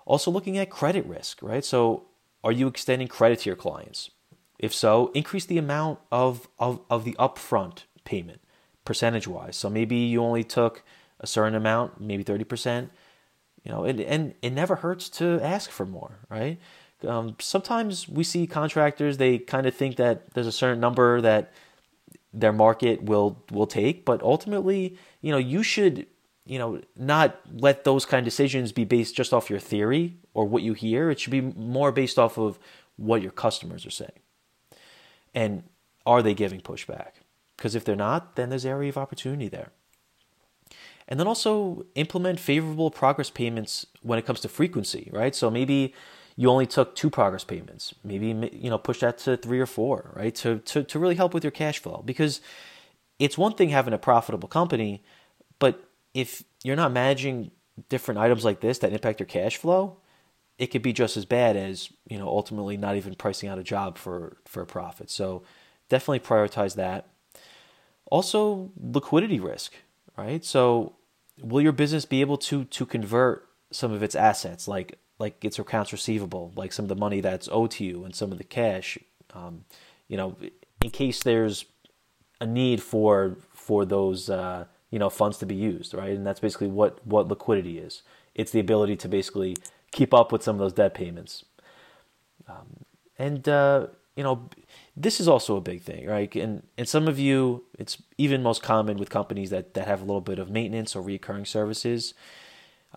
also 0.06 0.32
looking 0.32 0.58
at 0.58 0.70
credit 0.70 1.06
risk 1.06 1.42
right? 1.42 1.64
So 1.66 2.06
are 2.44 2.54
you 2.54 2.68
extending 2.68 3.10
credit 3.10 3.40
to 3.40 3.50
your 3.50 3.58
clients 3.58 4.10
if 4.60 4.74
so 4.74 5.12
increase 5.14 5.46
the 5.46 5.58
amount 5.58 6.00
of 6.12 6.48
of, 6.60 6.80
of 6.90 7.06
the 7.06 7.16
upfront 7.20 7.84
payment 8.04 8.42
percentage 8.86 9.28
wise 9.28 9.56
so 9.56 9.70
maybe 9.70 9.96
you 9.96 10.22
only 10.22 10.44
took 10.44 10.84
a 11.20 11.28
certain 11.28 11.56
amount 11.56 12.00
maybe 12.00 12.24
30% 12.24 12.90
you 13.64 13.72
know 13.72 13.84
and, 13.84 14.00
and 14.00 14.34
it 14.42 14.52
never 14.52 14.76
hurts 14.76 15.10
to 15.10 15.40
ask 15.42 15.70
for 15.70 15.86
more 15.86 16.20
right? 16.30 16.60
Um, 17.08 17.36
sometimes 17.40 18.10
we 18.10 18.24
see 18.24 18.46
contractors 18.46 19.18
they 19.18 19.38
kind 19.38 19.66
of 19.66 19.74
think 19.74 19.96
that 19.98 20.34
there's 20.34 20.48
a 20.48 20.52
certain 20.52 20.80
number 20.80 21.22
that 21.22 21.54
their 22.34 22.54
market 22.54 23.04
will 23.04 23.44
will 23.52 23.68
take, 23.68 24.06
but 24.06 24.22
ultimately, 24.22 24.98
you 25.22 25.32
know, 25.32 25.38
you 25.38 25.64
should 25.64 26.06
you 26.46 26.60
know 26.60 26.82
not 26.96 27.40
let 27.54 27.84
those 27.84 28.06
kind 28.06 28.20
of 28.20 28.26
decisions 28.26 28.72
be 28.72 28.84
based 28.84 29.16
just 29.16 29.34
off 29.34 29.50
your 29.50 29.60
theory 29.60 30.18
or 30.34 30.46
what 30.46 30.64
you 30.64 30.74
hear. 30.74 31.10
It 31.10 31.20
should 31.20 31.32
be 31.32 31.42
more 31.42 31.92
based 31.92 32.20
off 32.20 32.38
of 32.38 32.60
what 32.98 33.22
your 33.22 33.32
customers 33.32 33.86
are 33.86 33.92
saying, 33.92 34.20
and 35.34 35.64
are 36.06 36.22
they 36.22 36.34
giving 36.34 36.62
pushback? 36.62 37.12
Because 37.56 37.76
if 37.76 37.84
they're 37.84 37.96
not, 37.96 38.36
then 38.36 38.50
there's 38.50 38.66
area 38.66 38.90
of 38.90 38.98
opportunity 38.98 39.48
there. 39.48 39.72
And 41.08 41.20
then 41.20 41.28
also 41.28 41.86
implement 41.96 42.40
favorable 42.40 42.92
progress 42.92 43.30
payments 43.30 43.88
when 44.02 44.20
it 44.20 44.26
comes 44.26 44.40
to 44.42 44.50
frequency, 44.50 45.10
right? 45.12 45.36
So 45.36 45.50
maybe 45.50 45.94
you 46.36 46.50
only 46.50 46.68
took 46.68 46.96
two 46.96 47.10
progress 47.10 47.44
payments. 47.44 47.94
Maybe 48.04 48.28
you 48.54 48.70
know 48.70 48.78
push 48.78 49.00
that 49.02 49.18
to 49.20 49.36
three 49.36 49.60
or 49.60 49.66
four, 49.66 50.14
right? 50.16 50.34
To 50.36 50.60
to 50.60 50.84
to 50.84 51.00
really 51.00 51.16
help 51.16 51.34
with 51.34 51.44
your 51.44 51.52
cash 51.52 51.80
flow 51.80 52.02
because 52.06 52.40
it's 53.18 53.38
one 53.38 53.56
thing 53.56 53.70
having 53.70 53.94
a 53.94 53.98
profitable 53.98 54.48
company, 54.48 55.04
but 55.58 55.84
if 56.14 56.44
you're 56.64 56.78
not 56.78 56.94
managing 56.94 57.52
different 57.90 58.20
items 58.20 58.46
like 58.46 58.62
this 58.62 58.80
that 58.80 58.94
impact 58.94 59.20
your 59.20 59.28
cash 59.28 59.58
flow, 59.58 59.98
it 60.60 60.68
could 60.68 60.82
be 60.82 60.94
just 60.94 61.18
as 61.18 61.26
bad 61.26 61.56
as 61.56 61.90
you 62.08 62.20
know 62.20 62.28
ultimately 62.28 62.78
not 62.78 62.96
even 62.96 63.16
pricing 63.16 63.50
out 63.50 63.58
a 63.58 63.64
job 63.64 63.98
for 63.98 64.38
for 64.46 64.62
a 64.62 64.68
profit. 64.68 65.10
So 65.10 65.42
definitely 65.88 66.20
prioritize 66.20 66.76
that. 66.76 67.08
Also, 68.12 68.72
liquidity 68.80 69.40
risk, 69.40 69.74
right? 70.18 70.44
So 70.44 70.94
will 71.42 71.62
your 71.62 71.72
business 71.72 72.06
be 72.06 72.22
able 72.22 72.38
to 72.38 72.66
to 72.66 72.86
convert 72.86 73.48
some 73.72 73.92
of 73.92 74.04
its 74.04 74.16
assets 74.16 74.68
like 74.68 75.00
like 75.18 75.44
its 75.44 75.58
accounts 75.58 75.92
receivable, 75.92 76.52
like 76.56 76.74
some 76.74 76.86
of 76.86 76.90
the 76.90 76.96
money 76.96 77.22
that's 77.22 77.50
owed 77.52 77.72
to 77.72 77.84
you 77.84 78.04
and 78.04 78.16
some 78.16 78.32
of 78.32 78.38
the 78.38 78.44
cash, 78.44 78.98
um, 79.34 79.66
you 80.08 80.16
know, 80.16 80.38
in 80.82 80.90
case 80.90 81.24
there's 81.24 81.66
a 82.42 82.46
need 82.46 82.82
for 82.82 83.38
for 83.54 83.86
those 83.86 84.30
uh, 84.30 84.66
you 84.92 85.00
know 85.00 85.10
funds 85.10 85.38
to 85.38 85.46
be 85.46 85.56
used, 85.56 85.94
right? 85.94 86.12
And 86.12 86.28
that's 86.28 86.40
basically 86.42 86.68
what 86.68 87.06
what 87.06 87.30
liquidity 87.30 87.78
is. 87.78 88.02
It's 88.36 88.52
the 88.52 88.60
ability 88.60 88.96
to 88.98 89.08
basically 89.08 89.56
keep 90.00 90.14
up 90.14 90.32
with 90.32 90.42
some 90.42 90.56
of 90.56 90.62
those 90.62 90.74
debt 90.82 90.94
payments. 90.94 91.44
Um, 92.48 92.86
and 93.18 93.48
uh, 93.50 93.88
you 94.16 94.24
know, 94.24 94.50
this 94.96 95.20
is 95.20 95.28
also 95.28 95.58
a 95.58 95.62
big 95.62 95.82
thing, 95.82 96.08
right? 96.08 96.34
And 96.36 96.64
and 96.78 96.88
some 96.88 97.08
of 97.08 97.20
you, 97.20 97.66
it's 97.78 98.02
even 98.18 98.42
most 98.42 98.64
common 98.64 98.98
with 98.98 99.10
companies 99.10 99.50
that 99.50 99.74
that 99.74 99.88
have 99.88 100.02
a 100.02 100.06
little 100.06 100.22
bit 100.32 100.40
of 100.40 100.50
maintenance 100.50 100.96
or 100.96 101.02
recurring 101.02 101.46
services. 101.46 102.14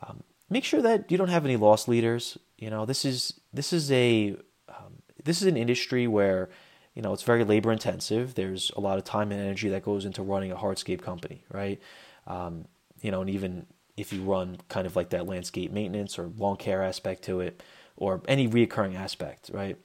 Um, 0.02 0.22
make 0.48 0.64
sure 0.64 0.82
that 0.82 1.10
you 1.10 1.18
don't 1.18 1.34
have 1.36 1.44
any 1.44 1.56
loss 1.56 1.88
leaders. 1.88 2.38
You 2.56 2.70
know, 2.70 2.86
this 2.86 3.04
is 3.04 3.40
this 3.52 3.72
is 3.72 3.90
a 3.90 4.36
um, 4.68 5.02
this 5.24 5.42
is 5.42 5.48
an 5.48 5.56
industry 5.56 6.06
where 6.06 6.50
you 6.94 7.02
know 7.02 7.12
it's 7.12 7.24
very 7.24 7.44
labor 7.44 7.72
intensive. 7.72 8.34
There's 8.34 8.70
a 8.76 8.80
lot 8.80 8.98
of 8.98 9.04
time 9.04 9.32
and 9.32 9.40
energy 9.40 9.68
that 9.70 9.82
goes 9.82 10.04
into 10.04 10.22
running 10.22 10.52
a 10.52 10.56
hardscape 10.56 11.02
company, 11.02 11.44
right? 11.50 11.80
Um, 12.28 12.66
you 13.00 13.10
know, 13.10 13.20
and 13.22 13.30
even 13.30 13.66
if 13.96 14.12
you 14.12 14.22
run 14.22 14.58
kind 14.68 14.86
of 14.86 14.96
like 14.96 15.10
that 15.10 15.26
landscape 15.26 15.72
maintenance 15.72 16.18
or 16.18 16.30
lawn 16.36 16.56
care 16.56 16.82
aspect 16.82 17.22
to 17.24 17.40
it, 17.40 17.62
or 17.96 18.22
any 18.26 18.48
reoccurring 18.48 18.94
aspect, 18.96 19.50
right? 19.52 19.76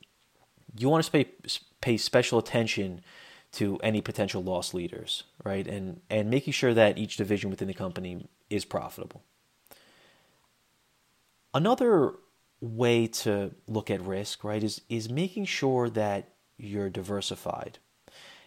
You 0.78 0.90
want 0.90 1.04
to 1.06 1.12
pay 1.12 1.28
pay 1.82 1.98
special 1.98 2.40
attention 2.40 3.02
to 3.54 3.78
any 3.78 4.02
potential 4.02 4.44
loss 4.44 4.74
leaders, 4.74 5.24
right? 5.44 5.68
And 5.68 6.02
and 6.10 6.30
making 6.30 6.54
sure 6.54 6.74
that 6.74 6.98
each 6.98 7.18
division 7.18 7.50
within 7.50 7.68
the 7.68 7.74
company 7.74 8.28
is 8.50 8.66
profitable. 8.66 9.24
Another 11.54 12.14
way 12.62 13.08
to 13.08 13.52
look 13.68 13.90
at 13.90 14.02
risk, 14.02 14.44
right, 14.44 14.64
is 14.64 14.82
is 14.90 15.10
making 15.10 15.46
sure 15.46 15.90
that 15.90 16.30
you're 16.58 16.90
diversified. 16.90 17.80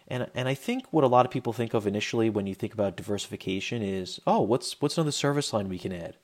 And 0.07 0.27
and 0.35 0.47
I 0.47 0.53
think 0.53 0.85
what 0.91 1.03
a 1.03 1.07
lot 1.07 1.25
of 1.25 1.31
people 1.31 1.53
think 1.53 1.73
of 1.73 1.87
initially 1.87 2.29
when 2.29 2.47
you 2.47 2.55
think 2.55 2.73
about 2.73 2.97
diversification 2.97 3.81
is, 3.81 4.19
oh, 4.27 4.41
what's 4.41 4.79
what's 4.81 4.97
another 4.97 5.11
service 5.11 5.53
line 5.53 5.69
we 5.69 5.79
can 5.79 5.93
add? 5.93 6.17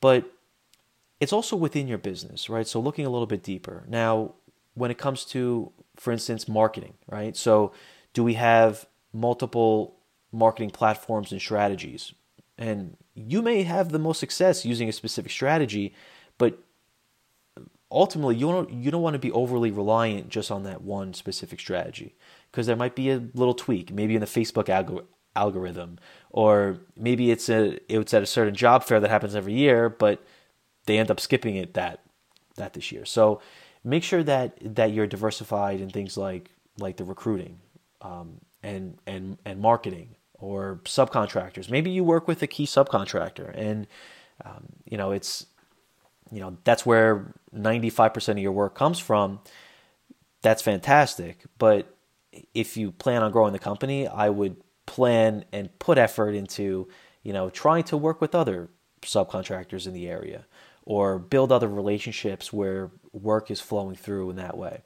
But 0.00 0.30
it's 1.20 1.32
also 1.32 1.56
within 1.56 1.88
your 1.88 1.98
business, 1.98 2.48
right? 2.48 2.66
So 2.66 2.80
looking 2.80 3.06
a 3.06 3.10
little 3.10 3.26
bit 3.26 3.42
deeper. 3.42 3.84
Now, 3.88 4.34
when 4.74 4.90
it 4.90 4.98
comes 4.98 5.24
to, 5.26 5.72
for 5.96 6.12
instance, 6.12 6.46
marketing, 6.46 6.94
right? 7.08 7.36
So 7.36 7.72
do 8.12 8.22
we 8.22 8.34
have 8.34 8.86
multiple 9.12 9.96
marketing 10.30 10.70
platforms 10.70 11.32
and 11.32 11.40
strategies? 11.40 12.12
And 12.58 12.96
you 13.14 13.42
may 13.42 13.62
have 13.62 13.90
the 13.90 13.98
most 13.98 14.20
success 14.20 14.64
using 14.64 14.88
a 14.88 14.92
specific 14.92 15.32
strategy, 15.32 15.94
but 16.38 16.58
ultimately 17.90 18.36
you 18.36 18.46
don't 18.50 18.70
you 18.72 18.90
don't 18.90 19.02
want 19.02 19.14
to 19.14 19.18
be 19.18 19.32
overly 19.32 19.70
reliant 19.70 20.28
just 20.28 20.50
on 20.50 20.64
that 20.64 20.82
one 20.82 21.14
specific 21.14 21.60
strategy 21.60 22.14
because 22.56 22.66
there 22.66 22.74
might 22.74 22.94
be 22.94 23.10
a 23.10 23.22
little 23.34 23.52
tweak, 23.52 23.92
maybe 23.92 24.14
in 24.14 24.20
the 24.20 24.26
Facebook 24.26 24.68
alg- 24.68 25.04
algorithm, 25.36 25.98
or 26.30 26.78
maybe 26.96 27.30
it's 27.30 27.50
a 27.50 27.78
it's 27.92 28.14
at 28.14 28.22
a 28.22 28.26
certain 28.26 28.54
job 28.54 28.82
fair 28.82 28.98
that 28.98 29.10
happens 29.10 29.36
every 29.36 29.52
year, 29.52 29.90
but 29.90 30.24
they 30.86 30.96
end 30.96 31.10
up 31.10 31.20
skipping 31.20 31.56
it 31.56 31.74
that 31.74 32.00
that 32.54 32.72
this 32.72 32.90
year. 32.90 33.04
So 33.04 33.42
make 33.84 34.02
sure 34.02 34.22
that 34.22 34.56
that 34.74 34.92
you're 34.92 35.06
diversified 35.06 35.82
in 35.82 35.90
things 35.90 36.16
like 36.16 36.48
like 36.78 36.96
the 36.96 37.04
recruiting 37.04 37.58
um, 38.00 38.40
and 38.62 38.96
and 39.06 39.36
and 39.44 39.60
marketing 39.60 40.16
or 40.32 40.80
subcontractors. 40.84 41.70
Maybe 41.70 41.90
you 41.90 42.04
work 42.04 42.26
with 42.26 42.42
a 42.42 42.46
key 42.46 42.64
subcontractor, 42.64 43.52
and 43.54 43.86
um, 44.46 44.64
you 44.86 44.96
know 44.96 45.12
it's 45.12 45.44
you 46.32 46.40
know 46.40 46.56
that's 46.64 46.86
where 46.86 47.34
95% 47.54 48.28
of 48.30 48.38
your 48.38 48.52
work 48.52 48.74
comes 48.74 48.98
from. 48.98 49.40
That's 50.40 50.62
fantastic, 50.62 51.44
but 51.58 51.92
if 52.54 52.76
you 52.76 52.92
plan 52.92 53.22
on 53.22 53.32
growing 53.32 53.52
the 53.52 53.58
company, 53.58 54.06
I 54.06 54.28
would 54.30 54.56
plan 54.86 55.44
and 55.52 55.76
put 55.78 55.98
effort 55.98 56.32
into 56.34 56.88
you 57.22 57.32
know 57.32 57.50
trying 57.50 57.84
to 57.84 57.96
work 57.96 58.20
with 58.20 58.34
other 58.34 58.70
subcontractors 59.02 59.86
in 59.86 59.92
the 59.92 60.08
area 60.08 60.46
or 60.84 61.18
build 61.18 61.52
other 61.52 61.68
relationships 61.68 62.52
where 62.52 62.90
work 63.12 63.50
is 63.50 63.60
flowing 63.60 63.96
through 63.96 64.30
in 64.30 64.36
that 64.36 64.56
way. 64.56 64.82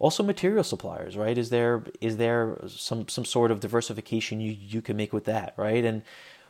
Also, 0.00 0.22
material 0.22 0.64
suppliers, 0.64 1.16
right? 1.16 1.38
Is 1.38 1.50
there 1.50 1.84
is 2.00 2.16
there 2.16 2.58
some 2.66 3.08
some 3.08 3.24
sort 3.24 3.50
of 3.50 3.60
diversification 3.60 4.40
you 4.40 4.52
you 4.52 4.82
can 4.82 4.96
make 4.96 5.12
with 5.12 5.24
that, 5.24 5.54
right? 5.56 5.84
And 5.84 6.02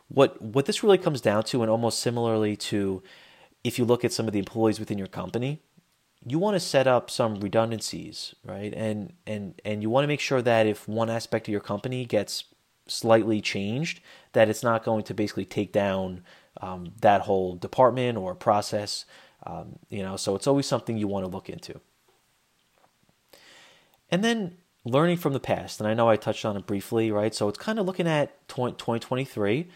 what 0.09 0.41
what 0.41 0.65
this 0.67 0.83
really 0.83 0.99
comes 0.99 1.21
down 1.21 1.45
to, 1.45 1.63
and 1.63 1.71
almost 1.71 2.01
similarly 2.01 2.57
to 2.57 3.03
if 3.63 3.79
you 3.79 3.85
look 3.85 4.05
at 4.05 4.13
some 4.13 4.27
of 4.27 4.33
the 4.33 4.39
employees 4.39 4.81
within 4.81 4.99
your 4.99 5.07
company, 5.07 5.61
you 6.27 6.39
want 6.39 6.55
to 6.55 6.61
set 6.61 6.87
up 6.87 7.11
some 7.11 7.41
redundancies, 7.41 8.35
right? 8.45 8.73
And 8.75 9.13
and 9.27 9.61
and 9.65 9.83
you 9.83 9.91
want 9.91 10.05
to 10.05 10.09
make 10.09 10.21
sure 10.21 10.43
that 10.43 10.67
if 10.67 10.89
one 10.89 11.11
aspect 11.11 11.49
of 11.49 11.53
your 11.53 11.61
company 11.61 12.05
gets 12.05 12.45
slightly 12.87 13.41
changed, 13.41 14.01
that 14.33 14.49
it's 14.49 14.63
not 14.63 14.85
going 14.85 15.05
to 15.05 15.15
basically 15.15 15.45
take 15.45 15.73
down 15.73 16.23
um, 16.61 16.93
that 17.01 17.23
whole 17.23 17.57
department 17.57 18.19
or 18.19 18.35
process. 18.35 19.05
Um, 19.47 19.79
you 19.91 20.03
know, 20.03 20.17
so 20.17 20.35
it's 20.35 20.47
always 20.47 20.67
something 20.67 20.97
you 20.97 21.09
want 21.09 21.25
to 21.25 21.31
look 21.31 21.51
into. 21.51 21.81
And 24.11 24.25
then 24.25 24.57
learning 24.85 25.17
from 25.17 25.33
the 25.33 25.41
past, 25.41 25.81
and 25.81 25.89
I 25.89 25.95
know 25.95 26.09
I 26.09 26.17
touched 26.17 26.45
on 26.45 26.57
it 26.57 26.67
briefly, 26.67 27.11
right? 27.11 27.35
So 27.35 27.49
it's 27.49 27.59
kind 27.59 27.79
of 27.79 27.87
looking 27.87 28.07
at 28.07 28.49
2023 28.49 29.69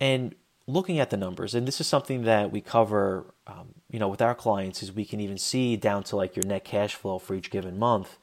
and 0.00 0.34
looking 0.66 0.98
at 0.98 1.10
the 1.10 1.16
numbers. 1.16 1.54
And 1.54 1.66
this 1.66 1.80
is 1.80 1.86
something 1.86 2.22
that 2.22 2.52
we 2.52 2.60
cover, 2.60 3.31
um, 3.46 3.74
you 3.90 3.98
know, 3.98 4.08
with 4.08 4.22
our 4.22 4.34
clients 4.34 4.82
is 4.82 4.92
we 4.92 5.04
can 5.04 5.20
even 5.20 5.38
see 5.38 5.76
down 5.76 6.04
to 6.04 6.16
like 6.16 6.36
your 6.36 6.46
net 6.46 6.64
cash 6.64 6.94
flow 6.94 7.18
for 7.18 7.34
each 7.34 7.50
given 7.50 7.78
month, 7.78 8.18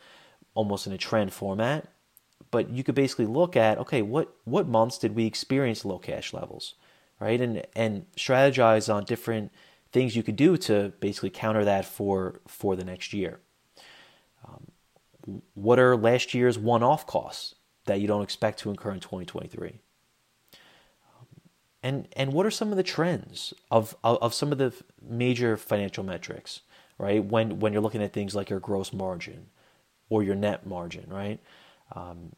almost 0.54 0.88
in 0.88 0.94
a 0.94 0.98
trend 0.98 1.34
format. 1.34 1.88
But 2.52 2.70
you 2.70 2.84
could 2.84 2.96
basically 2.96 3.26
look 3.26 3.56
at, 3.56 3.78
okay, 3.78 4.02
what, 4.02 4.34
what 4.46 4.68
months 4.68 4.98
did 4.98 5.16
we 5.16 5.26
experience 5.26 5.86
low 5.86 6.00
cash 6.00 6.34
levels, 6.34 6.76
right? 7.20 7.40
And, 7.40 7.66
and 7.76 8.06
strategize 8.16 8.94
on 8.94 9.04
different 9.04 9.52
things 9.92 10.16
you 10.16 10.24
could 10.24 10.36
do 10.36 10.56
to 10.58 10.94
basically 11.00 11.30
counter 11.30 11.66
that 11.66 11.86
for, 11.86 12.40
for 12.48 12.76
the 12.76 12.86
next 12.86 13.14
year. 13.14 13.40
Um, 14.48 15.42
what 15.54 15.80
are 15.80 15.96
last 15.96 16.34
year's 16.34 16.58
one-off 16.58 17.06
costs 17.06 17.56
that 17.86 18.00
you 18.00 18.08
don't 18.08 18.24
expect 18.24 18.60
to 18.60 18.70
incur 18.70 18.92
in 18.92 19.00
2023? 19.00 19.80
And 21.82 22.08
and 22.14 22.34
what 22.34 22.46
are 22.46 22.52
some 22.52 22.72
of 22.72 22.78
the 22.78 22.84
trends 22.84 23.54
of, 23.72 23.96
of, 24.04 24.18
of 24.22 24.34
some 24.34 24.52
of 24.52 24.58
the 24.58 24.74
major 25.02 25.56
financial 25.56 26.04
metrics, 26.04 26.62
right? 26.98 27.24
When 27.24 27.60
when 27.60 27.72
you're 27.72 27.82
looking 27.82 28.04
at 28.04 28.12
things 28.12 28.36
like 28.36 28.50
your 28.50 28.60
gross 28.60 28.92
margin 28.92 29.48
or 30.10 30.24
your 30.24 30.36
net 30.36 30.66
margin, 30.68 31.06
right? 31.10 31.40
Um, 31.96 32.34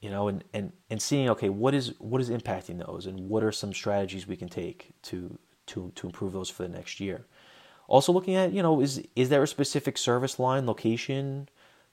you 0.00 0.10
know, 0.10 0.26
and, 0.26 0.42
and, 0.52 0.72
and 0.90 1.00
seeing 1.00 1.30
okay, 1.30 1.48
what 1.48 1.74
is 1.74 1.94
what 2.00 2.20
is 2.20 2.28
impacting 2.28 2.84
those, 2.84 3.06
and 3.06 3.28
what 3.28 3.44
are 3.44 3.52
some 3.52 3.72
strategies 3.72 4.26
we 4.26 4.36
can 4.36 4.48
take 4.48 4.92
to 5.02 5.38
to 5.66 5.92
to 5.94 6.06
improve 6.08 6.32
those 6.32 6.50
for 6.50 6.64
the 6.64 6.68
next 6.68 6.98
year. 6.98 7.24
Also, 7.86 8.12
looking 8.12 8.34
at 8.34 8.52
you 8.52 8.62
know, 8.62 8.80
is 8.80 9.02
is 9.14 9.28
there 9.28 9.44
a 9.44 9.46
specific 9.46 9.96
service 9.96 10.40
line, 10.40 10.66
location, 10.66 11.48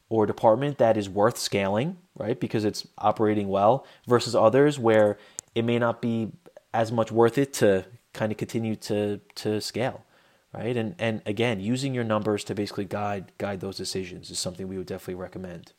or 0.10 0.26
department 0.26 0.80
that 0.80 0.98
is 0.98 1.08
worth 1.08 1.38
scaling, 1.38 1.98
right? 2.16 2.40
Because 2.40 2.66
it's 2.66 2.88
operating 2.98 3.48
well 3.48 3.86
versus 4.08 4.36
others 4.36 4.80
where 4.80 5.20
it 5.54 5.64
may 5.64 5.78
not 5.78 6.02
be 6.02 6.32
as 6.74 6.92
much 6.92 7.12
worth 7.12 7.38
it 7.38 7.54
to 7.54 7.86
kind 8.14 8.32
of 8.32 8.38
continue 8.38 8.76
to 8.76 9.20
to 9.36 9.62
scale, 9.62 10.06
right? 10.54 10.76
And 10.76 10.96
and 11.00 11.22
again, 11.26 11.60
using 11.60 11.94
your 11.94 12.04
numbers 12.04 12.44
to 12.46 12.56
basically 12.56 12.86
guide 12.86 13.32
guide 13.38 13.60
those 13.60 13.78
decisions 13.78 14.30
is 14.30 14.40
something 14.40 14.68
we 14.68 14.78
would 14.78 14.88
definitely 14.88 15.16
recommend. 15.16 15.74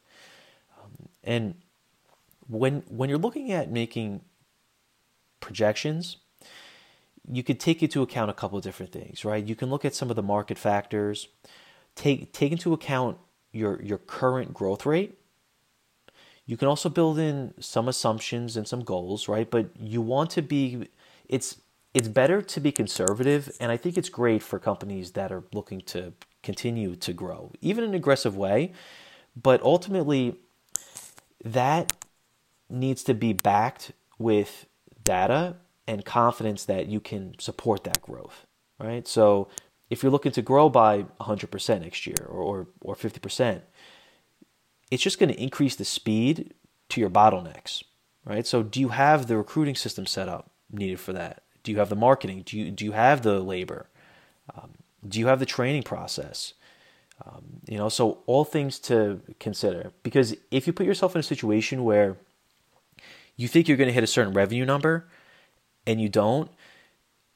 Um, 0.81 1.09
and 1.23 1.55
when 2.49 2.83
when 2.89 3.09
you're 3.09 3.19
looking 3.19 3.53
at 3.53 3.71
making 3.71 4.23
projections, 5.41 6.17
you 7.31 7.43
could 7.43 7.61
take 7.61 7.83
into 7.83 8.03
account 8.03 8.31
a 8.31 8.35
couple 8.35 8.59
of 8.59 8.65
different 8.65 8.93
things, 8.93 9.25
right? 9.25 9.45
You 9.45 9.55
can 9.55 9.71
look 9.71 9.85
at 9.85 9.95
some 9.95 10.11
of 10.11 10.17
the 10.17 10.23
market 10.23 10.59
factors, 10.59 11.29
take 11.95 12.33
take 12.33 12.53
into 12.53 12.73
account 12.73 13.19
your 13.53 13.81
your 13.83 13.99
current 13.99 14.53
growth 14.53 14.85
rate. 14.85 15.20
You 16.51 16.57
can 16.57 16.67
also 16.67 16.89
build 16.89 17.17
in 17.21 17.55
some 17.61 17.87
assumptions 17.87 18.57
and 18.57 18.67
some 18.67 18.81
goals, 18.81 19.29
right? 19.29 19.49
But 19.49 19.71
you 19.79 20.03
want 20.03 20.31
to 20.31 20.43
be 20.43 20.89
it's 21.29 21.61
it's 21.95 22.09
better 22.09 22.43
to 22.43 22.61
be 22.61 22.73
conservative 22.73 23.53
and 23.61 23.71
I 23.71 23.77
think 23.77 23.97
it's 23.97 24.09
great 24.09 24.43
for 24.43 24.59
companies 24.59 25.13
that 25.13 25.31
are 25.31 25.45
looking 25.53 25.81
to 25.93 26.13
continue 26.43 26.97
to 26.97 27.13
grow, 27.13 27.53
even 27.61 27.85
in 27.85 27.91
an 27.91 27.95
aggressive 27.95 28.37
way, 28.37 28.73
but 29.41 29.63
ultimately 29.63 30.41
that 31.45 31.93
needs 32.69 33.05
to 33.05 33.15
be 33.15 33.33
backed 33.33 33.93
with 34.19 34.67
data 35.05 35.55
and 35.87 36.05
confidence 36.05 36.65
that 36.65 36.89
you 36.89 36.99
can 36.99 37.37
support 37.39 37.85
that 37.85 38.03
growth, 38.03 38.45
right? 38.81 39.07
So 39.07 39.47
if 39.89 40.03
you're 40.03 40.11
looking 40.11 40.33
to 40.33 40.43
grow 40.43 40.69
by 40.69 41.05
100% 41.21 41.81
next 41.81 42.09
year 42.09 42.27
or, 42.29 42.43
or, 42.43 42.67
or 42.81 42.97
50%, 42.97 43.61
it's 44.91 45.03
just 45.03 45.19
going 45.19 45.33
to 45.33 45.41
increase 45.41 45.77
the 45.77 45.85
speed 45.85 46.55
to 46.91 47.01
your 47.01 47.11
bottlenecks, 47.11 47.83
right? 48.25 48.47
So, 48.47 48.63
do 48.63 48.81
you 48.81 48.89
have 48.89 49.27
the 49.27 49.37
recruiting 49.37 49.75
system 49.75 50.07
set 50.07 50.29
up 50.29 50.51
needed 50.71 51.01
for 51.01 51.13
that? 51.13 51.43
Do 51.63 51.73
you 51.73 51.79
have 51.79 51.89
the 51.89 51.97
marketing? 51.97 52.43
Do 52.45 52.59
you, 52.59 52.71
do 52.71 52.85
you 52.85 52.93
have 52.93 53.23
the 53.23 53.41
labor? 53.41 53.89
Um, 54.55 54.73
do 55.07 55.19
you 55.19 55.27
have 55.29 55.39
the 55.39 55.47
training 55.47 55.83
process? 55.83 56.55
Um, 57.25 57.61
you 57.69 57.77
know, 57.77 57.89
so 57.89 58.23
all 58.27 58.45
things 58.45 58.79
to 58.81 59.21
consider. 59.39 59.93
Because 60.03 60.35
if 60.51 60.67
you 60.67 60.73
put 60.73 60.87
yourself 60.87 61.15
in 61.15 61.21
a 61.21 61.23
situation 61.23 61.85
where 61.85 62.17
you 63.37 63.47
think 63.47 63.69
you're 63.69 63.77
going 63.77 63.89
to 63.89 63.95
hit 63.95 64.05
a 64.05 64.09
certain 64.09 64.33
revenue 64.33 64.65
number 64.65 65.09
and 65.87 66.01
you 66.01 66.09
don't, 66.09 66.51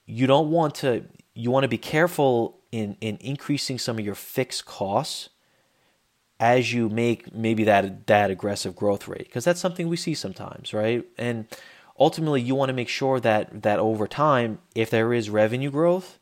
you 0.06 0.26
don't 0.26 0.50
want 0.50 0.74
to 0.76 1.04
you 1.34 1.50
want 1.50 1.64
to 1.64 1.68
be 1.68 1.78
careful 1.78 2.60
in 2.72 2.96
in 3.00 3.16
increasing 3.20 3.78
some 3.78 3.98
of 3.98 4.04
your 4.04 4.14
fixed 4.14 4.64
costs 4.64 5.30
as 6.40 6.73
you 6.73 6.88
make 6.88 7.33
maybe 7.35 7.64
that 7.64 8.07
that 8.07 8.31
aggressive 8.31 8.75
growth 8.75 9.07
rate 9.07 9.25
because 9.25 9.44
that's 9.44 9.61
something 9.61 9.88
we 9.88 9.97
see 9.97 10.14
sometimes 10.14 10.75
right? 10.75 11.05
And 11.16 11.47
ultimately 11.99 12.40
you 12.40 12.55
want 12.55 12.70
to 12.70 12.75
make 12.75 12.88
sure 12.88 13.20
that 13.20 13.62
that 13.62 13.79
over 13.79 14.07
time 14.07 14.59
if 14.75 14.90
there 14.90 15.12
is 15.12 15.31
revenue 15.31 15.70
growth 15.70 16.18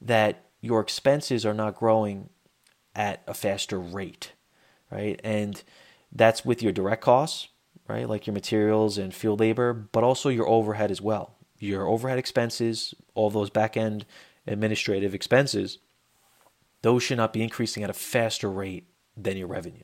that 0.00 0.44
your 0.60 0.80
expenses 0.80 1.46
are 1.46 1.54
not 1.54 1.76
growing 1.76 2.28
at 2.94 3.22
a 3.26 3.34
faster 3.34 3.78
rate 3.78 4.32
right? 4.90 5.20
And 5.24 5.62
that's 6.12 6.44
with 6.44 6.62
your 6.62 6.72
direct 6.72 7.02
costs 7.02 7.48
right? 7.88 8.08
Like 8.08 8.26
your 8.26 8.34
materials 8.34 8.98
and 8.98 9.14
field 9.14 9.40
labor 9.40 9.72
but 9.72 10.04
also 10.04 10.28
your 10.28 10.48
overhead 10.48 10.90
as 10.90 11.00
well. 11.00 11.36
Your 11.58 11.86
overhead 11.86 12.18
expenses 12.18 12.94
all 13.14 13.30
those 13.30 13.50
back 13.50 13.76
end 13.76 14.04
administrative 14.46 15.14
expenses, 15.14 15.78
those 16.82 17.02
should 17.02 17.18
not 17.18 17.32
be 17.32 17.42
increasing 17.42 17.82
at 17.82 17.90
a 17.90 17.94
faster 17.94 18.50
rate 18.50 18.89
than 19.16 19.36
your 19.36 19.48
revenue. 19.48 19.82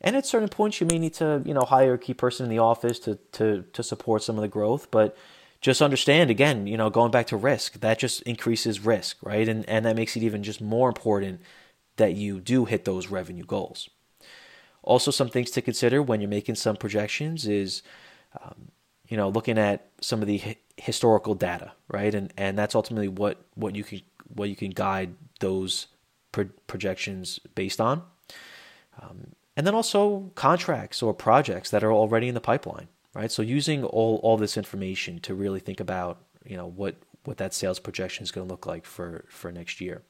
And 0.00 0.16
at 0.16 0.26
certain 0.26 0.48
points, 0.48 0.80
you 0.80 0.86
may 0.86 0.98
need 0.98 1.14
to, 1.14 1.42
you 1.44 1.54
know, 1.54 1.62
hire 1.62 1.94
a 1.94 1.98
key 1.98 2.14
person 2.14 2.44
in 2.44 2.50
the 2.50 2.58
office 2.58 2.98
to 3.00 3.16
to 3.32 3.64
to 3.72 3.82
support 3.82 4.22
some 4.22 4.36
of 4.36 4.42
the 4.42 4.48
growth. 4.48 4.90
But 4.90 5.16
just 5.60 5.80
understand 5.80 6.28
again, 6.28 6.66
you 6.66 6.76
know, 6.76 6.90
going 6.90 7.12
back 7.12 7.28
to 7.28 7.36
risk, 7.36 7.80
that 7.80 8.00
just 8.00 8.20
increases 8.22 8.84
risk, 8.84 9.16
right? 9.22 9.48
And 9.48 9.66
and 9.68 9.84
that 9.86 9.96
makes 9.96 10.16
it 10.16 10.24
even 10.24 10.42
just 10.42 10.60
more 10.60 10.88
important 10.88 11.40
that 11.96 12.14
you 12.14 12.40
do 12.40 12.64
hit 12.64 12.84
those 12.84 13.08
revenue 13.08 13.44
goals. 13.44 13.88
Also, 14.82 15.12
some 15.12 15.28
things 15.28 15.50
to 15.52 15.62
consider 15.62 16.02
when 16.02 16.20
you're 16.20 16.28
making 16.28 16.56
some 16.56 16.76
projections 16.76 17.46
is, 17.46 17.82
um, 18.42 18.72
you 19.06 19.16
know, 19.16 19.28
looking 19.28 19.56
at 19.56 19.88
some 20.00 20.20
of 20.20 20.26
the 20.26 20.56
historical 20.76 21.36
data, 21.36 21.72
right? 21.86 22.12
And 22.12 22.32
and 22.36 22.58
that's 22.58 22.74
ultimately 22.74 23.08
what 23.08 23.44
what 23.54 23.76
you 23.76 23.84
can 23.84 24.00
what 24.34 24.48
you 24.48 24.56
can 24.56 24.70
guide 24.70 25.14
those 25.38 25.86
pro- 26.32 26.50
projections 26.66 27.38
based 27.54 27.80
on. 27.80 28.02
Um, 29.00 29.32
and 29.56 29.66
then 29.66 29.74
also 29.74 30.30
contracts 30.34 31.02
or 31.02 31.12
projects 31.12 31.70
that 31.70 31.84
are 31.84 31.92
already 31.92 32.28
in 32.28 32.34
the 32.34 32.40
pipeline, 32.40 32.88
right? 33.14 33.30
So 33.30 33.42
using 33.42 33.84
all 33.84 34.16
all 34.22 34.36
this 34.36 34.56
information 34.56 35.20
to 35.20 35.34
really 35.34 35.60
think 35.60 35.80
about, 35.80 36.18
you 36.44 36.56
know, 36.56 36.66
what 36.66 36.96
what 37.24 37.36
that 37.38 37.54
sales 37.54 37.78
projection 37.78 38.24
is 38.24 38.32
going 38.32 38.46
to 38.46 38.52
look 38.52 38.66
like 38.66 38.84
for 38.84 39.24
for 39.28 39.52
next 39.52 39.80
year. 39.80 40.02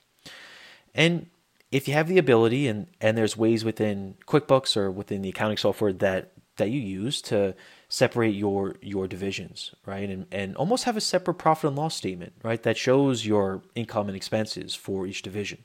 And 0.95 1.27
if 1.71 1.89
you 1.89 1.95
have 1.95 2.09
the 2.09 2.19
ability 2.19 2.69
and 2.69 2.87
and 3.01 3.17
there's 3.17 3.37
ways 3.37 3.65
within 3.65 4.17
QuickBooks 4.27 4.77
or 4.77 4.91
within 4.91 5.23
the 5.23 5.31
accounting 5.31 5.57
software 5.57 5.93
that 5.95 6.33
that 6.57 6.71
you 6.71 6.81
use 6.81 7.23
to 7.23 7.55
separate 7.89 8.35
your 8.35 8.77
your 8.81 9.09
divisions, 9.09 9.75
right? 9.87 10.09
And 10.09 10.27
and 10.31 10.55
almost 10.57 10.85
have 10.85 10.97
a 10.97 11.01
separate 11.01 11.35
profit 11.35 11.69
and 11.69 11.77
loss 11.77 11.97
statement, 11.97 12.35
right? 12.43 12.63
That 12.63 12.77
shows 12.77 13.27
your 13.27 13.63
income 13.75 14.09
and 14.09 14.17
expenses 14.17 14.75
for 14.75 15.07
each 15.07 15.23
division. 15.23 15.65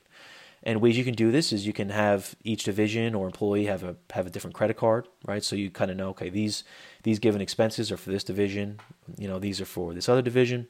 And 0.62 0.80
ways 0.80 0.98
you 0.98 1.04
can 1.04 1.14
do 1.14 1.30
this 1.30 1.52
is 1.52 1.66
you 1.66 1.72
can 1.72 1.90
have 1.90 2.34
each 2.42 2.64
division 2.64 3.14
or 3.14 3.26
employee 3.26 3.66
have 3.66 3.84
a 3.84 3.96
have 4.12 4.26
a 4.26 4.30
different 4.30 4.54
credit 4.54 4.76
card, 4.76 5.08
right? 5.26 5.42
So 5.42 5.56
you 5.56 5.70
kind 5.70 5.90
of 5.90 5.96
know, 5.96 6.08
okay, 6.10 6.30
these 6.30 6.64
these 7.04 7.18
given 7.18 7.40
expenses 7.40 7.92
are 7.92 7.96
for 7.96 8.10
this 8.10 8.24
division, 8.24 8.80
you 9.16 9.28
know, 9.28 9.38
these 9.38 9.60
are 9.60 9.66
for 9.66 9.94
this 9.94 10.08
other 10.08 10.22
division. 10.22 10.68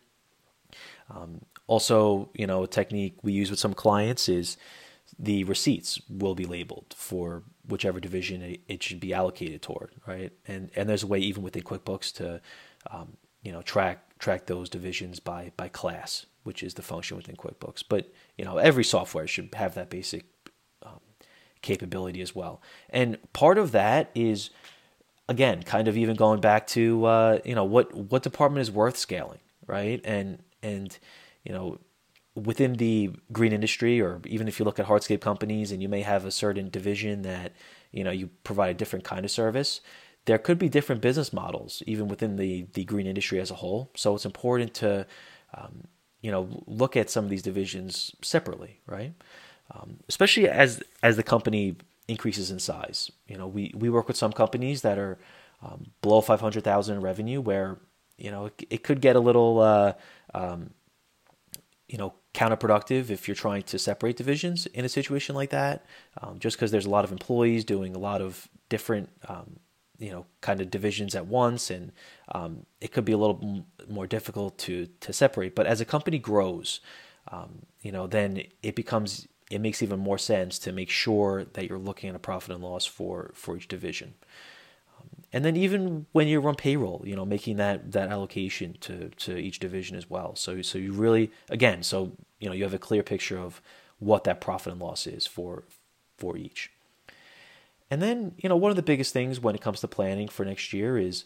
Um, 1.11 1.41
also, 1.67 2.31
you 2.35 2.47
know, 2.47 2.65
a 2.65 2.69
technique 2.69 3.17
we 3.23 3.33
use 3.33 3.51
with 3.51 3.59
some 3.59 3.75
clients 3.75 4.29
is 4.29 4.57
the 5.19 5.45
receipts 5.45 6.01
will 6.09 6.35
be 6.35 6.45
labeled 6.45 6.95
for 6.95 7.43
whichever 7.67 7.99
division 7.99 8.43
it, 8.43 8.61
it 8.69 8.83
should 8.83 9.01
be 9.01 9.15
allocated 9.15 9.63
toward, 9.63 9.91
right? 10.07 10.33
And 10.47 10.71
and 10.77 10.89
there's 10.89 11.03
a 11.03 11.07
way 11.07 11.19
even 11.19 11.43
within 11.43 11.63
QuickBooks 11.63 12.13
to, 12.17 12.41
um, 12.91 13.17
you 13.43 13.53
know, 13.53 13.63
track 13.63 14.19
track 14.19 14.47
those 14.47 14.69
divisions 14.69 15.19
by 15.19 15.53
by 15.57 15.69
class 15.69 16.27
which 16.49 16.63
is 16.63 16.73
the 16.73 16.83
function 16.83 17.15
within 17.15 17.37
QuickBooks. 17.37 17.85
But 17.87 18.11
you 18.39 18.45
know, 18.47 18.57
every 18.57 18.83
software 18.83 19.27
should 19.27 19.55
have 19.55 19.75
that 19.75 19.91
basic 19.91 20.25
um, 20.83 21.01
capability 21.61 22.23
as 22.23 22.35
well. 22.35 22.63
And 22.89 23.19
part 23.35 23.59
of 23.59 23.73
that 23.73 24.11
is, 24.15 24.49
again, 25.29 25.63
kind 25.63 25.89
of 25.89 25.99
even 25.99 26.17
going 26.17 26.41
back 26.41 26.67
to 26.69 27.05
uh, 27.05 27.39
you 27.45 27.55
know 27.55 27.65
what 27.65 27.95
what 27.95 28.23
department 28.23 28.63
is 28.63 28.71
worth 28.71 28.97
scaling, 28.97 29.41
right? 29.67 30.01
And 30.05 30.43
and 30.63 30.99
you 31.45 31.53
know 31.53 31.79
within 32.35 32.77
the 32.77 33.11
green 33.31 33.53
industry, 33.53 34.01
or 34.01 34.23
even 34.25 34.49
if 34.49 34.59
you 34.59 34.65
look 34.65 34.79
at 34.79 34.87
hardscape 34.87 35.21
companies, 35.21 35.71
and 35.71 35.83
you 35.83 35.89
may 35.91 36.01
have 36.01 36.25
a 36.25 36.31
certain 36.31 36.71
division 36.71 37.21
that 37.23 37.53
you 37.93 38.05
know 38.05 38.11
you 38.11 38.31
provide 38.43 38.71
a 38.71 38.75
different 38.75 39.05
kind 39.05 39.27
of 39.27 39.31
service 39.31 39.83
there 40.25 40.37
could 40.37 40.59
be 40.59 40.69
different 40.69 41.01
business 41.01 41.33
models 41.33 41.83
even 41.87 42.07
within 42.07 42.37
the 42.37 42.67
the 42.75 42.85
green 42.85 43.07
industry 43.07 43.41
as 43.41 43.51
a 43.51 43.55
whole 43.55 43.91
so 43.97 44.15
it's 44.15 44.27
important 44.27 44.75
to 44.75 45.07
um, 45.55 45.85
you 46.21 46.31
know 46.31 46.63
look 46.67 46.97
at 46.97 47.11
some 47.11 47.25
of 47.25 47.31
these 47.31 47.43
divisions 47.43 48.15
separately 48.23 48.81
right? 48.87 49.15
Um, 49.71 49.99
especially 50.09 50.49
as 50.49 50.83
as 51.03 51.17
the 51.17 51.23
company 51.23 51.77
increases 52.09 52.51
in 52.51 52.59
size. 52.59 53.11
You 53.27 53.37
know 53.37 53.47
we 53.47 53.73
we 53.75 53.91
work 53.91 54.09
with 54.09 54.17
some 54.17 54.33
companies 54.33 54.83
that 54.83 54.99
are 54.99 55.19
um, 55.63 55.91
below 56.03 56.21
500,000 56.21 56.97
in 56.97 57.03
revenue 57.03 57.41
where 57.41 57.79
you 58.17 58.31
know 58.31 58.47
it, 58.47 58.67
it 58.71 58.83
could 58.83 59.01
get 59.01 59.17
a 59.17 59.21
little 59.21 59.61
uh, 59.61 59.93
um, 60.35 60.71
you 61.89 61.99
know 61.99 62.15
counterproductive 62.35 63.11
if 63.11 63.27
you're 63.27 63.35
trying 63.35 63.63
to 63.63 63.79
separate 63.79 64.17
divisions 64.17 64.67
in 64.67 64.85
a 64.85 64.89
situation 64.89 65.35
like 65.35 65.51
that 65.51 65.85
um, 66.23 66.39
just 66.39 66.57
because 66.57 66.71
there's 66.71 66.87
a 66.87 66.91
lot 66.91 67.05
of 67.05 67.13
employees 67.13 67.65
doing 67.65 67.95
a 67.97 67.99
lot 67.99 68.21
of 68.21 68.49
different 68.69 69.09
um, 69.29 69.59
you 69.99 70.11
know 70.11 70.27
kind 70.41 70.61
of 70.61 70.71
divisions 70.71 71.15
at 71.15 71.27
once 71.27 71.71
and 71.71 71.93
um, 72.33 72.65
it 72.81 72.93
could 72.93 73.05
be 73.05 73.13
a 73.13 73.19
little 73.19 73.41
m- 73.43 73.65
more 73.89 74.07
difficult 74.07 74.57
to 74.59 74.87
to 75.01 75.13
separate. 75.13 75.55
But 75.55 75.67
as 75.67 75.81
a 75.81 75.85
company 75.85 76.19
grows 76.19 76.81
um, 77.31 77.67
you 77.83 77.93
know 77.93 78.07
then 78.07 78.43
it 78.63 78.75
becomes 78.75 79.27
it 79.51 79.61
makes 79.61 79.83
even 79.83 79.99
more 79.99 80.19
sense 80.19 80.59
to 80.61 80.73
make 80.73 80.91
sure 80.91 81.45
that 81.55 81.69
you're 81.69 81.79
looking 81.79 82.11
at 82.11 82.17
a 82.17 82.21
profit 82.21 82.55
and 82.55 82.63
loss 82.63 82.87
for 82.87 83.33
for 83.35 83.57
each 83.57 83.69
division. 83.69 84.15
Um, 84.99 85.09
and 85.33 85.45
then 85.45 85.57
even 85.57 86.07
when 86.13 86.29
you 86.29 86.41
run 86.41 86.55
payroll 86.55 87.03
you 87.05 87.17
know 87.17 87.25
making 87.25 87.57
that 87.57 87.93
that 87.93 88.11
allocation 88.11 88.77
to 88.81 89.11
to 89.11 89.37
each 89.37 89.59
division 89.59 89.97
as 89.97 90.09
well. 90.09 90.37
So 90.37 90.63
so 90.63 90.79
you 90.79 90.93
really 90.93 91.33
again 91.51 91.83
so 91.83 92.13
you 92.39 92.49
know 92.49 92.55
you 92.55 92.63
have 92.63 92.75
a 92.75 92.79
clear 92.79 93.03
picture 93.03 93.39
of 93.39 93.61
what 93.99 94.23
that 94.25 94.41
profit 94.41 94.73
and 94.73 94.81
loss 94.81 95.09
is 95.09 95.27
for 95.27 95.65
for 96.17 96.37
each 96.37 96.71
and 97.91 98.03
then, 98.03 98.35
you 98.37 98.49
know, 98.49 98.57
one 98.57 98.71
of 98.71 98.77
the 98.77 98.83
biggest 98.83 99.13
things 99.13 99.41
when 99.41 99.55
it 99.55 99.61
comes 99.61 99.81
to 99.81 99.89
planning 99.89 100.29
for 100.29 100.45
next 100.45 100.73
year 100.73 100.99
is 100.99 101.25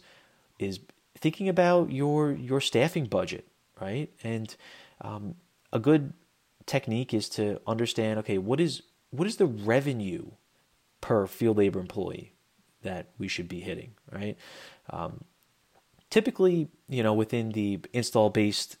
is 0.59 0.79
thinking 1.17 1.49
about 1.49 1.91
your 1.91 2.31
your 2.31 2.61
staffing 2.61 3.05
budget, 3.05 3.47
right? 3.79 4.09
And 4.23 4.55
um, 5.01 5.35
a 5.71 5.79
good 5.79 6.13
technique 6.65 7.13
is 7.13 7.27
to 7.29 7.59
understand, 7.67 8.19
okay, 8.19 8.37
what 8.37 8.59
is 8.59 8.83
what 9.11 9.27
is 9.27 9.37
the 9.37 9.45
revenue 9.45 10.31
per 11.01 11.27
field 11.27 11.57
labor 11.57 11.79
employee 11.79 12.33
that 12.81 13.07
we 13.17 13.27
should 13.27 13.47
be 13.47 13.59
hitting, 13.59 13.91
right? 14.11 14.37
Um, 14.89 15.25
typically, 16.09 16.69
you 16.87 17.03
know, 17.03 17.13
within 17.13 17.49
the 17.49 17.79
install 17.91 18.29
based 18.29 18.77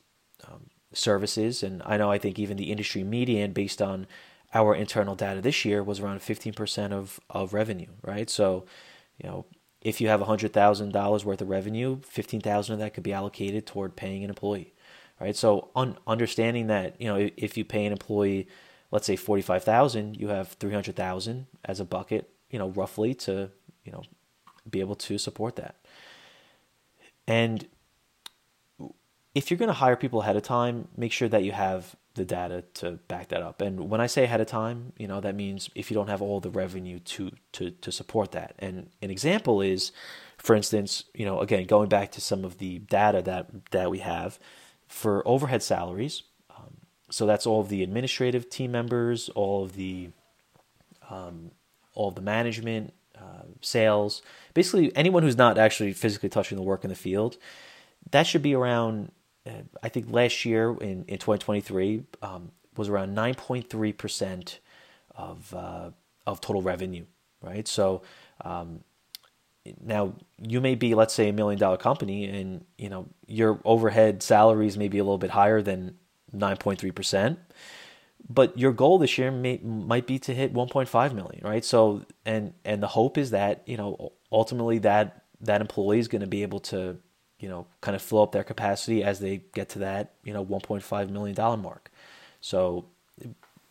um, 0.47 0.69
services, 0.93 1.63
and 1.63 1.81
I 1.85 1.97
know 1.97 2.09
I 2.09 2.17
think 2.17 2.39
even 2.39 2.55
the 2.55 2.71
industry 2.71 3.03
median 3.03 3.51
based 3.51 3.81
on 3.81 4.07
our 4.53 4.75
internal 4.75 5.15
data 5.15 5.41
this 5.41 5.65
year 5.65 5.83
was 5.83 5.99
around 5.99 6.19
15% 6.19 6.91
of, 6.91 7.19
of 7.29 7.53
revenue, 7.53 7.89
right? 8.01 8.29
So, 8.29 8.65
you 9.21 9.27
know, 9.27 9.45
if 9.81 9.99
you 9.99 10.07
have 10.07 10.21
$100,000 10.21 11.25
worth 11.25 11.41
of 11.41 11.49
revenue, 11.49 11.99
15,000 12.03 12.73
of 12.73 12.79
that 12.79 12.93
could 12.93 13.03
be 13.03 13.13
allocated 13.13 13.65
toward 13.65 13.95
paying 13.95 14.23
an 14.23 14.29
employee, 14.29 14.73
right? 15.19 15.35
So, 15.35 15.69
un- 15.75 15.97
understanding 16.07 16.67
that, 16.67 16.99
you 17.01 17.07
know, 17.07 17.29
if 17.35 17.57
you 17.57 17.65
pay 17.65 17.85
an 17.85 17.91
employee, 17.91 18.47
let's 18.91 19.07
say 19.07 19.15
45,000, 19.15 20.15
you 20.15 20.29
have 20.29 20.49
300,000 20.49 21.47
as 21.65 21.79
a 21.79 21.85
bucket, 21.85 22.29
you 22.49 22.59
know, 22.59 22.69
roughly 22.69 23.13
to, 23.15 23.49
you 23.83 23.91
know, 23.91 24.03
be 24.69 24.79
able 24.79 24.95
to 24.95 25.17
support 25.17 25.55
that. 25.57 25.75
And 27.27 27.67
if 29.35 29.49
you're 29.49 29.57
going 29.57 29.67
to 29.67 29.73
hire 29.73 29.95
people 29.95 30.21
ahead 30.21 30.35
of 30.35 30.43
time, 30.43 30.87
make 30.95 31.11
sure 31.11 31.27
that 31.27 31.43
you 31.43 31.51
have 31.51 31.95
the 32.15 32.25
data 32.25 32.63
to 32.75 32.91
back 33.07 33.29
that 33.29 33.41
up. 33.41 33.61
And 33.61 33.89
when 33.89 33.99
I 33.99 34.07
say 34.07 34.23
ahead 34.23 34.39
of 34.41 34.47
time, 34.47 34.93
you 34.97 35.07
know, 35.07 35.19
that 35.21 35.35
means 35.35 35.69
if 35.73 35.89
you 35.89 35.95
don't 35.95 36.09
have 36.09 36.21
all 36.21 36.39
the 36.39 36.49
revenue 36.49 36.99
to 36.99 37.31
to 37.53 37.71
to 37.71 37.91
support 37.91 38.31
that. 38.33 38.55
And 38.59 38.89
an 39.01 39.09
example 39.09 39.61
is, 39.61 39.91
for 40.37 40.55
instance, 40.55 41.05
you 41.13 41.25
know, 41.25 41.39
again 41.39 41.65
going 41.65 41.89
back 41.89 42.11
to 42.11 42.21
some 42.21 42.45
of 42.45 42.59
the 42.59 42.79
data 42.79 43.21
that 43.23 43.71
that 43.71 43.89
we 43.89 43.99
have 43.99 44.39
for 44.87 45.27
overhead 45.27 45.63
salaries. 45.63 46.23
Um, 46.55 46.77
so 47.09 47.25
that's 47.25 47.47
all 47.47 47.61
of 47.61 47.69
the 47.69 47.81
administrative 47.81 48.49
team 48.49 48.71
members, 48.71 49.29
all 49.29 49.63
of 49.63 49.75
the 49.75 50.09
um, 51.09 51.51
all 51.95 52.09
of 52.09 52.15
the 52.15 52.21
management, 52.21 52.93
uh, 53.17 53.43
sales, 53.61 54.21
basically 54.53 54.95
anyone 54.95 55.23
who's 55.23 55.37
not 55.37 55.57
actually 55.57 55.93
physically 55.93 56.29
touching 56.29 56.57
the 56.57 56.63
work 56.63 56.83
in 56.83 56.89
the 56.89 56.95
field. 56.95 57.37
That 58.11 58.27
should 58.27 58.41
be 58.41 58.53
around 58.53 59.11
I 59.81 59.89
think 59.89 60.07
last 60.09 60.45
year 60.45 60.75
in, 60.79 61.05
in 61.07 61.17
2023 61.17 62.03
um, 62.21 62.51
was 62.77 62.89
around 62.89 63.15
9.3% 63.15 64.57
of, 65.15 65.53
uh, 65.53 65.89
of 66.25 66.41
total 66.41 66.61
revenue, 66.61 67.05
right? 67.41 67.67
So 67.67 68.03
um, 68.41 68.83
now 69.81 70.13
you 70.41 70.61
may 70.61 70.75
be, 70.75 70.95
let's 70.95 71.13
say, 71.13 71.29
a 71.29 71.33
million 71.33 71.59
dollar 71.59 71.77
company 71.77 72.25
and, 72.25 72.63
you 72.77 72.89
know, 72.89 73.07
your 73.27 73.59
overhead 73.65 74.23
salaries 74.23 74.77
may 74.77 74.87
be 74.87 74.97
a 74.97 75.03
little 75.03 75.17
bit 75.17 75.31
higher 75.31 75.61
than 75.61 75.97
9.3%. 76.35 77.37
But 78.29 78.57
your 78.57 78.71
goal 78.71 78.97
this 78.97 79.17
year 79.17 79.31
may, 79.31 79.57
might 79.57 80.07
be 80.07 80.17
to 80.19 80.33
hit 80.33 80.53
1.5 80.53 81.13
million, 81.13 81.41
right? 81.43 81.63
So, 81.63 82.05
and 82.25 82.53
and 82.63 82.81
the 82.81 82.87
hope 82.87 83.17
is 83.17 83.31
that 83.31 83.63
you 83.65 83.75
know 83.75 84.13
ultimately 84.31 84.79
that 84.79 85.23
that 85.41 85.59
employee 85.59 85.99
is 85.99 86.07
going 86.07 86.21
to 86.21 86.27
be 86.27 86.41
able 86.41 86.61
to 86.61 86.97
you 87.43 87.49
know, 87.49 87.67
kind 87.81 87.93
of 87.93 88.01
fill 88.01 88.21
up 88.21 88.31
their 88.31 88.45
capacity 88.45 89.03
as 89.03 89.19
they 89.19 89.41
get 89.53 89.67
to 89.67 89.79
that, 89.79 90.13
you 90.23 90.31
know, 90.31 90.45
1.5 90.45 91.09
million 91.09 91.35
dollar 91.35 91.57
mark. 91.57 91.91
So, 92.39 92.85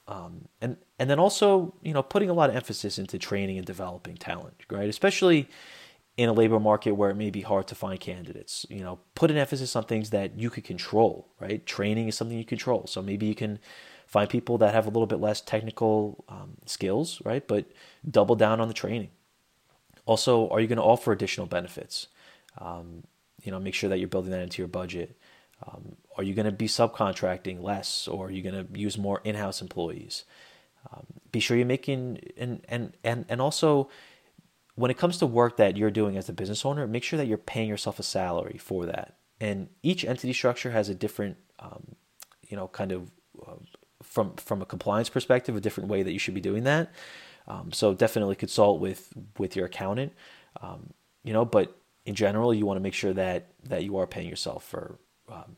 um, 0.07 0.49
and 0.61 0.77
and 0.99 1.09
then 1.09 1.19
also, 1.19 1.73
you 1.81 1.95
know, 1.95 2.03
putting 2.03 2.29
a 2.29 2.35
lot 2.35 2.51
of 2.51 2.57
emphasis 2.57 2.99
into 2.99 3.19
training 3.19 3.57
and 3.57 3.67
developing 3.67 4.17
talent, 4.19 4.57
right? 4.71 4.91
Especially 4.91 5.49
in 6.19 6.29
a 6.29 6.35
labor 6.35 6.61
market 6.61 6.93
where 6.93 7.09
it 7.09 7.15
may 7.15 7.31
be 7.31 7.41
hard 7.41 7.67
to 7.69 7.75
find 7.75 7.99
candidates. 7.99 8.67
You 8.69 8.81
know, 8.81 8.99
put 9.15 9.31
an 9.31 9.39
emphasis 9.39 9.75
on 9.75 9.85
things 9.85 10.11
that 10.11 10.39
you 10.39 10.51
could 10.51 10.65
control, 10.65 11.29
right? 11.41 11.65
Training 11.65 12.09
is 12.09 12.15
something 12.15 12.37
you 12.37 12.45
control. 12.45 12.87
So 12.87 13.01
maybe 13.01 13.25
you 13.25 13.35
can 13.35 13.59
find 14.07 14.29
people 14.29 14.59
that 14.59 14.75
have 14.75 14.85
a 14.85 14.91
little 14.91 15.07
bit 15.07 15.19
less 15.19 15.41
technical 15.41 16.27
um, 16.29 16.59
skills, 16.67 17.23
right? 17.25 17.49
But 17.49 17.65
double 18.09 18.35
down 18.37 18.61
on 18.61 18.69
the 18.69 18.75
training. 18.75 19.09
Also, 20.05 20.51
are 20.51 20.61
you 20.61 20.67
going 20.67 20.77
to 20.77 20.85
offer 20.85 21.11
additional 21.11 21.47
benefits? 21.47 22.09
Um, 22.59 23.05
you 23.43 23.51
know 23.51 23.59
make 23.59 23.75
sure 23.75 23.91
that 23.91 23.99
you're 23.99 24.09
building 24.09 24.31
that 24.31 24.41
into 24.41 24.63
your 24.63 24.69
budget. 24.69 25.17
Um, 25.67 25.97
are 26.17 26.23
you 26.23 26.35
going 26.35 26.47
to 26.47 26.53
be 26.53 26.67
subcontracting 26.67 27.63
less 27.63 28.09
or 28.09 28.27
are 28.27 28.31
you 28.31 28.43
going 28.43 28.67
to 28.67 28.79
use 28.79 28.99
more 28.99 29.21
in-house 29.25 29.63
employees? 29.63 30.25
Um, 30.93 31.07
be 31.31 31.41
sure 31.41 31.57
you're 31.57 31.67
making 31.67 32.19
and 32.37 32.65
and 32.69 32.97
and 33.05 33.25
and 33.29 33.41
also 33.41 33.89
when 34.75 34.91
it 34.91 34.99
comes 34.99 35.19
to 35.19 35.27
work 35.27 35.57
that 35.59 35.77
you're 35.77 35.91
doing 35.91 36.17
as 36.17 36.29
a 36.29 36.33
business 36.33 36.65
owner 36.65 36.87
make 36.87 37.05
sure 37.05 37.17
that 37.17 37.27
you're 37.27 37.39
paying 37.39 37.69
yourself 37.69 37.99
a 37.99 38.03
salary 38.03 38.59
for 38.59 38.87
that. 38.87 39.17
And 39.41 39.69
each 39.83 40.05
entity 40.05 40.33
structure 40.33 40.71
has 40.71 40.89
a 40.89 40.95
different 40.95 41.37
um, 41.61 41.95
you 42.49 42.57
know 42.57 42.69
kind 42.69 42.93
of 42.93 43.11
uh, 43.47 43.55
from 44.03 44.35
from 44.37 44.63
a 44.63 44.67
compliance 44.67 45.09
perspective 45.09 45.57
a 45.57 45.61
different 45.61 45.89
way 45.89 46.03
that 46.03 46.13
you 46.13 46.19
should 46.19 46.35
be 46.35 46.41
doing 46.41 46.65
that. 46.65 46.93
Um, 47.47 47.73
so 47.73 47.95
definitely 47.95 48.35
consult 48.35 48.81
with 48.81 49.13
with 49.39 49.55
your 49.55 49.67
accountant. 49.67 50.13
Um, 50.61 50.93
you 51.23 51.33
know 51.33 51.45
but 51.45 51.77
in 52.05 52.15
general, 52.15 52.53
you 52.53 52.67
want 52.67 52.77
to 52.77 52.83
make 52.83 52.95
sure 52.95 53.13
that 53.13 53.49
that 53.65 53.85
you 53.85 53.97
are 53.97 54.07
paying 54.07 54.29
yourself 54.29 54.65
for, 54.65 54.99
um, 55.31 55.57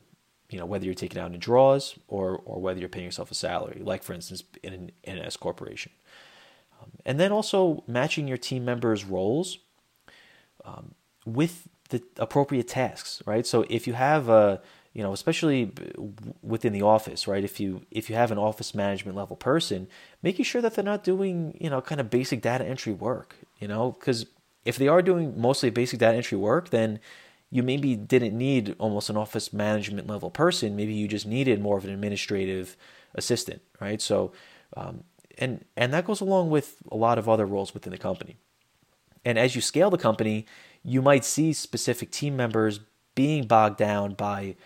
you 0.50 0.58
know, 0.58 0.66
whether 0.66 0.84
you're 0.84 0.94
taking 0.94 1.20
out 1.20 1.32
in 1.32 1.38
draws 1.38 1.98
or 2.08 2.40
or 2.44 2.60
whether 2.60 2.80
you're 2.80 2.88
paying 2.88 3.06
yourself 3.06 3.30
a 3.30 3.34
salary, 3.34 3.80
like 3.82 4.02
for 4.02 4.12
instance 4.12 4.44
in 4.62 4.72
an, 4.72 4.92
in 5.02 5.18
S 5.18 5.36
corporation. 5.36 5.92
Um, 6.80 6.90
and 7.06 7.18
then 7.18 7.32
also 7.32 7.82
matching 7.86 8.28
your 8.28 8.36
team 8.36 8.64
members' 8.64 9.04
roles 9.04 9.58
um, 10.64 10.94
with 11.24 11.68
the 11.88 12.02
appropriate 12.18 12.68
tasks, 12.68 13.22
right? 13.26 13.46
So 13.46 13.64
if 13.68 13.86
you 13.86 13.94
have 13.94 14.28
a 14.28 14.60
you 14.94 15.02
know 15.02 15.12
especially 15.12 15.72
within 16.40 16.72
the 16.72 16.82
office 16.82 17.26
right 17.26 17.44
if 17.44 17.58
you 17.60 17.82
if 17.90 18.08
you 18.08 18.14
have 18.14 18.30
an 18.30 18.38
office 18.38 18.74
management 18.74 19.16
level 19.16 19.36
person 19.36 19.88
making 20.22 20.44
sure 20.44 20.62
that 20.62 20.74
they're 20.74 20.84
not 20.84 21.02
doing 21.04 21.56
you 21.60 21.68
know 21.68 21.80
kind 21.80 22.00
of 22.00 22.08
basic 22.08 22.40
data 22.40 22.64
entry 22.64 22.92
work 22.92 23.36
you 23.58 23.66
know 23.66 23.90
because 23.98 24.24
if 24.64 24.76
they 24.76 24.88
are 24.88 25.02
doing 25.02 25.40
mostly 25.40 25.70
basic 25.70 26.00
data 26.00 26.16
entry 26.16 26.38
work, 26.38 26.70
then 26.70 27.00
you 27.50 27.62
maybe 27.62 27.94
didn't 27.94 28.36
need 28.36 28.74
almost 28.78 29.10
an 29.10 29.16
office 29.16 29.52
management 29.52 30.06
level 30.06 30.30
person. 30.30 30.74
Maybe 30.74 30.92
you 30.92 31.06
just 31.06 31.26
needed 31.26 31.60
more 31.60 31.78
of 31.78 31.84
an 31.84 31.90
administrative 31.90 32.76
assistant, 33.14 33.62
right? 33.80 34.00
So, 34.00 34.32
um, 34.76 35.04
and 35.38 35.64
and 35.76 35.92
that 35.92 36.04
goes 36.04 36.20
along 36.20 36.50
with 36.50 36.76
a 36.90 36.96
lot 36.96 37.18
of 37.18 37.28
other 37.28 37.46
roles 37.46 37.74
within 37.74 37.92
the 37.92 37.98
company. 37.98 38.36
And 39.24 39.38
as 39.38 39.54
you 39.54 39.60
scale 39.60 39.90
the 39.90 39.98
company, 39.98 40.46
you 40.82 41.00
might 41.00 41.24
see 41.24 41.52
specific 41.52 42.10
team 42.10 42.36
members 42.36 42.80
being 43.14 43.46
bogged 43.46 43.78
down 43.78 44.14
by 44.14 44.56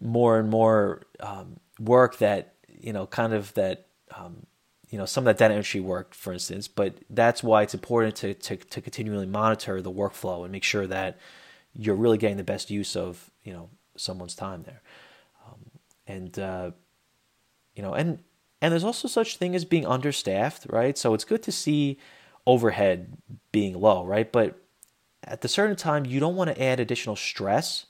more 0.00 0.38
and 0.38 0.48
more 0.48 1.02
um, 1.20 1.58
work 1.78 2.18
that 2.18 2.54
you 2.68 2.92
know 2.92 3.06
kind 3.06 3.32
of 3.32 3.52
that 3.54 3.86
um, 4.16 4.46
you 4.90 4.98
know 4.98 5.06
some 5.06 5.22
of 5.22 5.26
that 5.26 5.38
data 5.38 5.54
entry 5.54 5.80
work, 5.80 6.14
for 6.14 6.32
instance. 6.32 6.68
But 6.68 6.94
that's 7.10 7.42
why 7.42 7.62
it's 7.62 7.74
important 7.74 8.16
to, 8.16 8.34
to 8.34 8.56
to 8.56 8.80
continually 8.80 9.26
monitor 9.26 9.82
the 9.82 9.92
workflow 9.92 10.44
and 10.44 10.52
make 10.52 10.64
sure 10.64 10.86
that 10.86 11.18
you're 11.74 11.96
really 11.96 12.18
getting 12.18 12.36
the 12.36 12.44
best 12.44 12.70
use 12.70 12.96
of 12.96 13.30
you 13.44 13.52
know 13.52 13.68
someone's 13.96 14.34
time 14.34 14.62
there. 14.62 14.82
Um, 15.46 15.60
and 16.06 16.38
uh, 16.38 16.70
you 17.74 17.82
know, 17.82 17.94
and 17.94 18.18
and 18.62 18.72
there's 18.72 18.84
also 18.84 19.08
such 19.08 19.36
thing 19.36 19.54
as 19.54 19.64
being 19.64 19.86
understaffed, 19.86 20.66
right? 20.70 20.96
So 20.96 21.14
it's 21.14 21.24
good 21.24 21.42
to 21.44 21.52
see 21.52 21.98
overhead 22.46 23.16
being 23.52 23.78
low, 23.78 24.04
right? 24.04 24.30
But 24.30 24.58
at 25.24 25.40
the 25.40 25.48
certain 25.48 25.76
time, 25.76 26.06
you 26.06 26.20
don't 26.20 26.36
want 26.36 26.54
to 26.54 26.62
add 26.62 26.80
additional 26.80 27.16
stress 27.16 27.86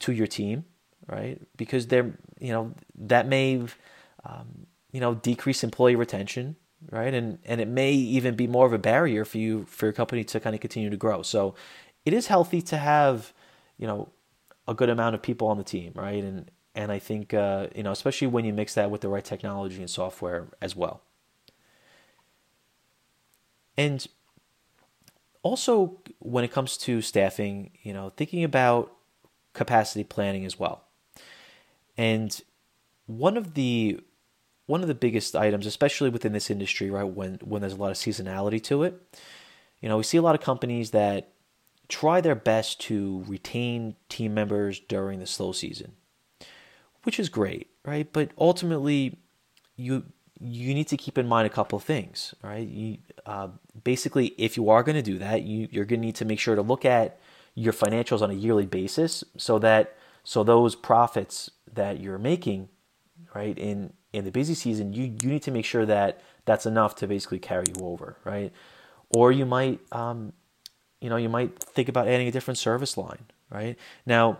to 0.00 0.12
your 0.12 0.26
team, 0.26 0.64
right? 1.06 1.40
Because 1.56 1.86
they're, 1.86 2.12
you 2.40 2.52
know, 2.52 2.72
that 2.98 3.28
may, 3.28 3.62
um, 4.24 4.66
you 4.92 5.00
know, 5.00 5.14
decrease 5.14 5.62
employee 5.62 5.96
retention, 5.96 6.56
right? 6.90 7.12
And 7.12 7.38
and 7.44 7.60
it 7.60 7.68
may 7.68 7.92
even 7.92 8.34
be 8.34 8.46
more 8.46 8.66
of 8.66 8.72
a 8.72 8.78
barrier 8.78 9.24
for 9.24 9.38
you 9.38 9.64
for 9.64 9.86
your 9.86 9.92
company 9.92 10.24
to 10.24 10.40
kind 10.40 10.54
of 10.54 10.60
continue 10.60 10.90
to 10.90 10.96
grow. 10.96 11.22
So 11.22 11.54
it 12.04 12.12
is 12.12 12.26
healthy 12.26 12.62
to 12.62 12.76
have, 12.76 13.32
you 13.78 13.86
know, 13.86 14.10
a 14.66 14.74
good 14.74 14.88
amount 14.88 15.14
of 15.14 15.22
people 15.22 15.48
on 15.48 15.58
the 15.58 15.64
team, 15.64 15.92
right? 15.94 16.22
And 16.22 16.50
and 16.74 16.92
I 16.92 16.98
think 16.98 17.34
uh, 17.34 17.68
you 17.74 17.82
know, 17.82 17.92
especially 17.92 18.28
when 18.28 18.44
you 18.44 18.52
mix 18.52 18.74
that 18.74 18.90
with 18.90 19.00
the 19.00 19.08
right 19.08 19.24
technology 19.24 19.80
and 19.80 19.90
software 19.90 20.48
as 20.60 20.74
well. 20.76 21.02
And 23.76 24.06
also, 25.42 25.98
when 26.18 26.44
it 26.44 26.52
comes 26.52 26.76
to 26.78 27.00
staffing, 27.00 27.70
you 27.82 27.94
know, 27.94 28.10
thinking 28.10 28.44
about 28.44 28.92
capacity 29.54 30.04
planning 30.04 30.44
as 30.44 30.58
well. 30.58 30.84
And 31.96 32.40
one 33.06 33.36
of 33.36 33.54
the 33.54 34.00
one 34.70 34.82
of 34.82 34.88
the 34.88 34.94
biggest 34.94 35.34
items, 35.34 35.66
especially 35.66 36.10
within 36.10 36.32
this 36.32 36.48
industry, 36.48 36.90
right, 36.90 37.02
when 37.02 37.40
when 37.42 37.60
there's 37.60 37.72
a 37.72 37.76
lot 37.76 37.90
of 37.90 37.96
seasonality 37.96 38.62
to 38.62 38.84
it, 38.84 39.18
you 39.80 39.88
know, 39.88 39.96
we 39.96 40.04
see 40.04 40.16
a 40.16 40.22
lot 40.22 40.36
of 40.36 40.40
companies 40.40 40.92
that 40.92 41.32
try 41.88 42.20
their 42.20 42.36
best 42.36 42.80
to 42.80 43.24
retain 43.26 43.96
team 44.08 44.32
members 44.32 44.78
during 44.78 45.18
the 45.18 45.26
slow 45.26 45.50
season, 45.50 45.92
which 47.02 47.18
is 47.18 47.28
great, 47.28 47.68
right? 47.84 48.12
But 48.12 48.30
ultimately, 48.38 49.18
you 49.76 50.04
you 50.40 50.72
need 50.72 50.86
to 50.88 50.96
keep 50.96 51.18
in 51.18 51.26
mind 51.26 51.46
a 51.46 51.50
couple 51.50 51.76
of 51.76 51.82
things, 51.82 52.32
right? 52.40 52.66
You 52.66 52.98
uh, 53.26 53.48
basically, 53.82 54.28
if 54.38 54.56
you 54.56 54.70
are 54.70 54.84
going 54.84 54.96
to 54.96 55.02
do 55.02 55.18
that, 55.18 55.42
you, 55.42 55.66
you're 55.72 55.84
going 55.84 56.00
to 56.00 56.06
need 56.06 56.16
to 56.16 56.24
make 56.24 56.38
sure 56.38 56.54
to 56.54 56.62
look 56.62 56.84
at 56.84 57.18
your 57.56 57.72
financials 57.72 58.22
on 58.22 58.30
a 58.30 58.34
yearly 58.34 58.66
basis, 58.66 59.24
so 59.36 59.58
that 59.58 59.96
so 60.22 60.44
those 60.44 60.76
profits 60.76 61.50
that 61.74 61.98
you're 62.00 62.18
making, 62.18 62.68
right, 63.34 63.58
in 63.58 63.94
in 64.12 64.24
the 64.24 64.30
busy 64.30 64.54
season, 64.54 64.92
you 64.92 65.04
you 65.22 65.30
need 65.30 65.42
to 65.42 65.50
make 65.50 65.64
sure 65.64 65.86
that 65.86 66.20
that's 66.44 66.66
enough 66.66 66.96
to 66.96 67.06
basically 67.06 67.38
carry 67.38 67.66
you 67.68 67.84
over, 67.84 68.16
right? 68.24 68.52
Or 69.10 69.32
you 69.32 69.46
might, 69.46 69.80
um, 69.92 70.32
you 71.00 71.10
know, 71.10 71.16
you 71.16 71.28
might 71.28 71.58
think 71.58 71.88
about 71.88 72.08
adding 72.08 72.28
a 72.28 72.30
different 72.30 72.58
service 72.58 72.96
line, 72.96 73.26
right? 73.50 73.76
Now, 74.06 74.38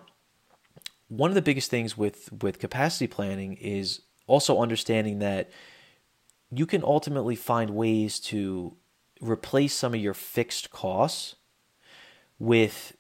one 1.09 1.31
of 1.31 1.35
the 1.35 1.43
biggest 1.43 1.71
things 1.71 1.97
with 1.97 2.31
with 2.43 2.59
capacity 2.59 3.07
planning 3.07 3.55
is 3.55 4.03
also 4.27 4.61
understanding 4.61 5.19
that 5.19 5.51
you 6.51 6.67
can 6.67 6.83
ultimately 6.83 7.37
find 7.37 7.71
ways 7.71 8.19
to 8.19 8.77
replace 9.21 9.75
some 9.75 9.95
of 9.95 10.01
your 10.01 10.15
fixed 10.15 10.71
costs 10.71 11.37
with 12.39 12.97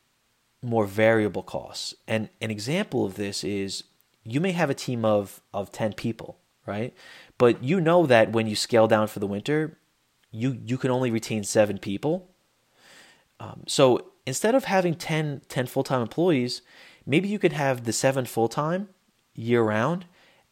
more 0.62 0.87
variable 0.87 1.42
costs. 1.42 1.94
And 2.06 2.28
an 2.40 2.50
example 2.50 3.04
of 3.04 3.14
this 3.14 3.42
is 3.42 3.85
you 4.24 4.40
may 4.40 4.52
have 4.52 4.70
a 4.70 4.74
team 4.74 5.04
of, 5.04 5.40
of 5.52 5.72
10 5.72 5.94
people, 5.94 6.38
right? 6.66 6.94
But 7.38 7.62
you 7.62 7.81
know 7.81 8.07
that 8.07 8.33
when 8.33 8.46
you 8.46 8.57
scale 8.57 8.87
down 8.87 9.09
for 9.09 9.18
the 9.18 9.27
winter, 9.27 9.79
you, 10.31 10.59
you 10.64 10.79
can 10.79 10.90
only 10.90 11.11
retain 11.11 11.44
seven 11.44 11.79
people. 11.79 12.31
Um, 13.38 13.64
so 13.66 14.12
instead 14.27 14.55
of 14.55 14.64
having 14.64 14.94
10, 14.94 15.42
10 15.49 15.66
full 15.66 15.83
time 15.83 16.03
employees, 16.03 16.62
maybe 17.07 17.29
you 17.29 17.38
could 17.38 17.53
have 17.53 17.85
the 17.85 17.92
seven 17.92 18.25
full 18.25 18.49
time 18.49 18.88
year 19.35 19.62
round 19.62 20.07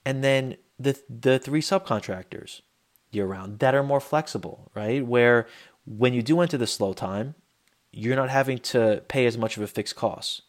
and 0.05 0.25
then 0.25 0.57
the, 0.79 0.99
the 1.09 1.39
three 1.39 1.61
subcontractors 1.61 2.63
year 3.11 3.27
round 3.27 3.59
that 3.59 3.75
are 3.75 3.83
more 3.83 4.01
flexible, 4.01 4.71
right? 4.75 5.07
Where 5.07 5.47
when 5.87 6.13
you 6.13 6.23
do 6.23 6.41
enter 6.41 6.59
the 6.59 6.67
slow 6.67 6.93
time, 6.93 7.35
you're 7.93 8.17
not 8.17 8.31
having 8.31 8.59
to 8.59 9.03
pay 9.09 9.27
as 9.27 9.39
much 9.39 9.57
of 9.57 9.63
a 9.63 9.67
fixed 9.67 9.97
cost. 9.97 10.43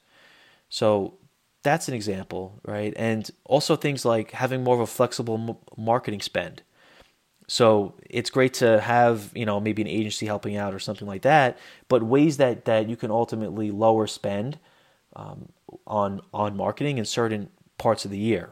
So 0.69 1.18
that's 1.63 1.87
an 1.87 1.93
example, 1.93 2.59
right? 2.65 2.93
And 2.95 3.29
also 3.45 3.75
things 3.75 4.05
like 4.05 4.31
having 4.31 4.63
more 4.63 4.75
of 4.75 4.81
a 4.81 4.87
flexible 4.87 5.61
marketing 5.77 6.21
spend. 6.21 6.63
So 7.47 7.95
it's 8.07 8.29
great 8.29 8.53
to 8.55 8.79
have, 8.79 9.31
you 9.35 9.45
know, 9.45 9.59
maybe 9.59 9.81
an 9.81 9.87
agency 9.87 10.27
helping 10.27 10.55
out 10.55 10.73
or 10.73 10.79
something 10.79 11.07
like 11.07 11.23
that, 11.23 11.57
but 11.87 12.03
ways 12.03 12.37
that 12.37 12.65
that 12.65 12.87
you 12.87 12.95
can 12.95 13.09
ultimately 13.09 13.71
lower 13.71 14.05
spend 14.05 14.59
um, 15.15 15.49
on 15.87 16.21
on 16.31 16.55
marketing 16.55 16.99
in 16.99 17.05
certain 17.05 17.49
parts 17.79 18.05
of 18.05 18.11
the 18.11 18.19
year, 18.19 18.51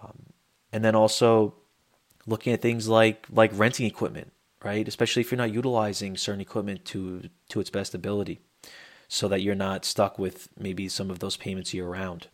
um, 0.00 0.26
and 0.72 0.84
then 0.84 0.94
also 0.94 1.54
looking 2.26 2.52
at 2.52 2.62
things 2.62 2.88
like 2.88 3.26
like 3.32 3.50
renting 3.54 3.86
equipment, 3.86 4.32
right? 4.62 4.86
Especially 4.86 5.22
if 5.22 5.32
you're 5.32 5.38
not 5.38 5.52
utilizing 5.52 6.16
certain 6.16 6.40
equipment 6.40 6.84
to 6.86 7.28
to 7.48 7.58
its 7.58 7.70
best 7.70 7.94
ability, 7.96 8.38
so 9.12 9.26
that 9.26 9.42
you're 9.42 9.56
not 9.56 9.84
stuck 9.84 10.20
with 10.20 10.48
maybe 10.56 10.88
some 10.88 11.10
of 11.10 11.18
those 11.18 11.36
payments 11.36 11.74
year 11.74 11.84
round. 11.84 12.28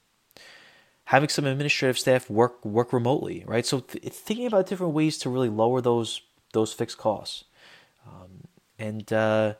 Having 1.06 1.30
some 1.30 1.46
administrative 1.46 1.98
staff 1.98 2.28
work 2.28 2.62
work 2.64 2.92
remotely, 2.92 3.44
right? 3.46 3.64
So 3.64 3.80
th- 3.80 4.12
thinking 4.12 4.46
about 4.46 4.66
different 4.66 4.92
ways 4.92 5.16
to 5.18 5.30
really 5.30 5.48
lower 5.48 5.80
those 5.80 6.20
those 6.52 6.74
fixed 6.74 6.98
costs, 6.98 7.44
um, 8.06 8.42
and 8.78 9.10
uh, 9.10 9.54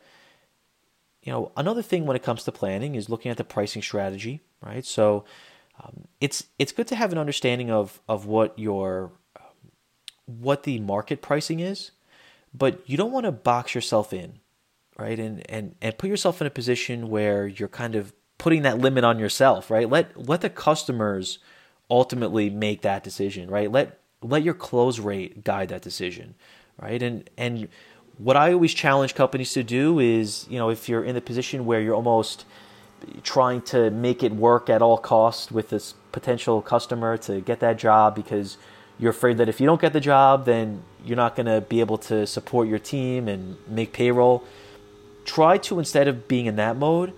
you 1.23 1.33
know 1.33 1.53
another 1.57 1.83
thing 1.83 2.05
when 2.05 2.17
it 2.17 2.23
comes 2.23 2.45
to 2.45 2.53
planning 2.53 2.97
is 2.97 3.09
looking 3.09 3.31
at 3.31 3.39
the 3.39 3.45
pricing 3.45 3.81
strategy, 3.81 4.43
right? 4.61 4.85
So 4.85 5.25
um, 5.83 6.09
it's 6.21 6.45
it's 6.59 6.73
good 6.73 6.89
to 6.89 6.97
have 6.97 7.13
an 7.13 7.19
understanding 7.19 7.71
of 7.71 7.99
of 8.09 8.27
what 8.27 8.59
your 8.59 9.13
what 10.27 10.65
the 10.65 10.81
market 10.81 11.23
pricing 11.23 11.61
is, 11.61 11.93
but 12.53 12.83
you 12.85 12.99
don't 12.99 13.13
want 13.13 13.25
to 13.25 13.33
box 13.33 13.75
yourself 13.75 14.13
in, 14.13 14.41
right? 14.99 15.19
And 15.19 15.49
and 15.51 15.75
and 15.81 15.97
put 15.99 16.09
yourself 16.09 16.41
in 16.41 16.47
a 16.47 16.51
position 16.51 17.09
where 17.09 17.47
you're 17.47 17.69
kind 17.69 17.95
of 17.95 18.13
putting 18.39 18.63
that 18.63 18.79
limit 18.79 19.05
on 19.05 19.19
yourself, 19.19 19.71
right? 19.71 19.89
Let 19.89 20.29
let 20.29 20.41
the 20.41 20.51
customers 20.51 21.39
ultimately 21.91 22.51
make 22.51 22.83
that 22.83 23.03
decision, 23.05 23.51
right? 23.51 23.71
Let 23.71 24.01
let 24.23 24.43
your 24.43 24.55
close 24.55 24.99
rate 24.99 25.45
guide 25.45 25.69
that 25.69 25.83
decision, 25.83 26.35
right? 26.81 27.03
And 27.03 27.29
and 27.37 27.69
what 28.19 28.37
I 28.37 28.53
always 28.53 28.73
challenge 28.73 29.15
companies 29.15 29.53
to 29.53 29.63
do 29.63 29.99
is, 29.99 30.47
you 30.49 30.59
know, 30.59 30.71
if 30.71 30.89
you're 30.89 31.05
in 31.05 31.15
the 31.15 31.21
position 31.21 31.67
where 31.67 31.81
you're 31.81 31.95
almost 31.95 32.47
trying 33.23 33.61
to 33.61 33.91
make 33.91 34.23
it 34.23 34.33
work 34.33 34.71
at 34.71 34.81
all 34.81 34.97
costs 34.97 35.51
with 35.53 35.69
this 35.69 35.95
potential 36.13 36.63
customer 36.63 37.19
to 37.19 37.43
get 37.43 37.61
that 37.61 37.77
job 37.77 38.15
because 38.15 38.57
you're 38.99 39.11
afraid 39.11 39.37
that 39.37 39.49
if 39.49 39.61
you 39.61 39.67
don't 39.67 39.81
get 39.81 39.93
the 39.93 40.01
job, 40.01 40.47
then 40.47 40.83
you're 41.05 41.17
not 41.17 41.37
going 41.37 41.47
to 41.47 41.61
be 41.61 41.81
able 41.81 41.99
to 41.99 42.27
support 42.27 42.67
your 42.69 42.79
team 42.79 43.29
and 43.29 43.57
make 43.69 43.93
payroll. 43.93 44.43
Try 45.27 45.59
to, 45.59 45.79
instead 45.79 46.09
of 46.09 46.27
being 46.27 46.47
in 46.47 46.57
that 46.57 46.77
mode, 46.77 47.13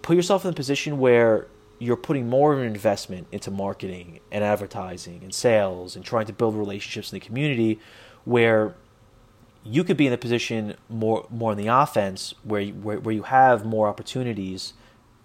put 0.00 0.16
yourself 0.16 0.44
in 0.44 0.50
a 0.50 0.54
position 0.54 0.98
where 0.98 1.48
you're 1.78 1.96
putting 1.96 2.28
more 2.28 2.52
of 2.52 2.60
an 2.60 2.66
investment 2.66 3.26
into 3.32 3.50
marketing 3.50 4.20
and 4.30 4.42
advertising 4.42 5.20
and 5.22 5.34
sales 5.34 5.96
and 5.96 6.04
trying 6.04 6.26
to 6.26 6.32
build 6.32 6.56
relationships 6.56 7.12
in 7.12 7.16
the 7.16 7.24
community 7.24 7.78
where 8.24 8.74
you 9.64 9.82
could 9.84 9.96
be 9.96 10.06
in 10.06 10.12
a 10.12 10.18
position 10.18 10.76
more 10.88 11.26
more 11.28 11.50
on 11.50 11.56
the 11.56 11.66
offense 11.66 12.34
where 12.44 12.60
you, 12.60 12.72
where, 12.74 13.00
where 13.00 13.14
you 13.14 13.24
have 13.24 13.64
more 13.64 13.88
opportunities 13.88 14.74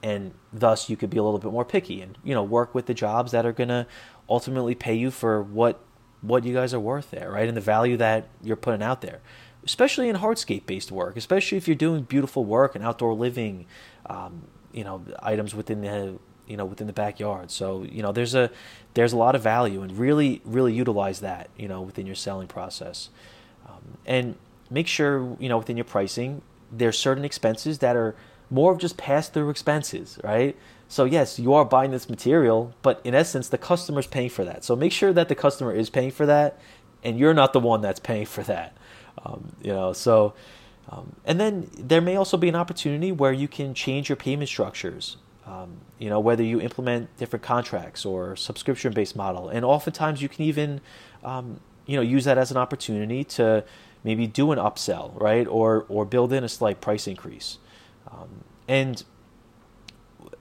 and 0.01 0.33
thus 0.51 0.89
you 0.89 0.97
could 0.97 1.09
be 1.09 1.17
a 1.17 1.23
little 1.23 1.39
bit 1.39 1.51
more 1.51 1.65
picky 1.65 2.01
and 2.01 2.17
you 2.23 2.33
know 2.33 2.43
work 2.43 2.73
with 2.73 2.87
the 2.87 2.93
jobs 2.93 3.31
that 3.31 3.45
are 3.45 3.53
going 3.53 3.69
to 3.69 3.85
ultimately 4.29 4.75
pay 4.75 4.95
you 4.95 5.11
for 5.11 5.41
what 5.41 5.79
what 6.21 6.43
you 6.43 6.53
guys 6.53 6.73
are 6.73 6.79
worth 6.79 7.11
there, 7.11 7.31
right? 7.31 7.47
And 7.47 7.55
the 7.55 7.61
value 7.61 7.97
that 7.97 8.27
you're 8.41 8.55
putting 8.55 8.81
out 8.81 9.01
there, 9.01 9.21
especially 9.67 10.07
in 10.07 10.15
hardscape 10.15 10.65
based 10.65 10.91
work, 10.91 11.17
especially 11.17 11.57
if 11.57 11.67
you're 11.67 11.75
doing 11.75 12.03
beautiful 12.03 12.45
work 12.45 12.73
and 12.73 12.83
outdoor 12.83 13.13
living, 13.13 13.65
um, 14.05 14.43
you 14.71 14.83
know, 14.83 15.03
items 15.21 15.53
within 15.53 15.81
the 15.81 16.17
you 16.47 16.55
know 16.55 16.65
within 16.65 16.87
the 16.87 16.93
backyard. 16.93 17.51
So 17.51 17.83
you 17.83 18.01
know, 18.01 18.13
there's 18.13 18.33
a 18.33 18.49
there's 18.93 19.13
a 19.13 19.17
lot 19.17 19.35
of 19.35 19.43
value, 19.43 19.81
and 19.81 19.97
really 19.97 20.41
really 20.45 20.73
utilize 20.73 21.19
that 21.19 21.49
you 21.57 21.67
know 21.67 21.81
within 21.81 22.05
your 22.05 22.15
selling 22.15 22.47
process, 22.47 23.09
um, 23.67 23.97
and 24.05 24.35
make 24.69 24.87
sure 24.87 25.35
you 25.39 25.49
know 25.49 25.57
within 25.57 25.77
your 25.77 25.83
pricing 25.83 26.41
there's 26.71 26.97
certain 26.97 27.23
expenses 27.23 27.79
that 27.79 27.95
are 27.95 28.15
more 28.49 28.71
of 28.71 28.79
just 28.79 28.97
pass 28.97 29.29
through 29.29 29.49
expenses, 29.49 30.19
right? 30.23 30.55
So 30.87 31.03
yes, 31.03 31.37
you 31.37 31.53
are 31.53 31.65
buying 31.65 31.91
this 31.91 32.09
material, 32.09 32.73
but 32.81 33.01
in 33.03 33.13
essence, 33.13 33.49
the 33.49 33.57
customer 33.57 33.99
is 33.99 34.07
paying 34.07 34.29
for 34.29 34.45
that. 34.45 34.63
So 34.63 34.75
make 34.75 34.91
sure 34.91 35.11
that 35.13 35.27
the 35.27 35.35
customer 35.35 35.73
is 35.73 35.89
paying 35.89 36.11
for 36.11 36.25
that, 36.25 36.59
and 37.03 37.19
you're 37.19 37.33
not 37.33 37.53
the 37.53 37.59
one 37.59 37.81
that's 37.81 37.99
paying 37.99 38.25
for 38.25 38.43
that. 38.43 38.76
Um, 39.25 39.55
you 39.61 39.73
know, 39.73 39.93
so 39.93 40.33
um, 40.89 41.15
and 41.25 41.39
then 41.39 41.69
there 41.77 42.01
may 42.01 42.15
also 42.15 42.37
be 42.37 42.47
an 42.49 42.55
opportunity 42.55 43.11
where 43.11 43.33
you 43.33 43.47
can 43.47 43.73
change 43.73 44.09
your 44.09 44.15
payment 44.15 44.49
structures 44.49 45.17
Um, 45.45 45.77
you 45.97 46.09
know, 46.09 46.19
whether 46.19 46.43
you 46.43 46.59
implement 46.61 47.15
different 47.17 47.43
contracts 47.43 48.05
or 48.05 48.35
subscription 48.35 48.93
based 48.93 49.15
model. 49.15 49.47
And 49.49 49.63
oftentimes 49.63 50.21
you 50.21 50.29
can 50.29 50.43
even, 50.43 50.81
um, 51.23 51.61
you 51.85 51.95
know, 51.95 52.01
use 52.01 52.25
that 52.25 52.37
as 52.37 52.51
an 52.51 52.57
opportunity 52.57 53.23
to 53.23 53.63
maybe 54.03 54.27
do 54.27 54.51
an 54.51 54.59
upsell, 54.59 55.19
right? 55.19 55.47
Or, 55.47 55.85
or 55.87 56.05
build 56.05 56.33
in 56.33 56.43
a 56.43 56.49
slight 56.49 56.81
price 56.81 57.07
increase. 57.07 57.59
Um, 58.11 58.43
and 58.67 59.03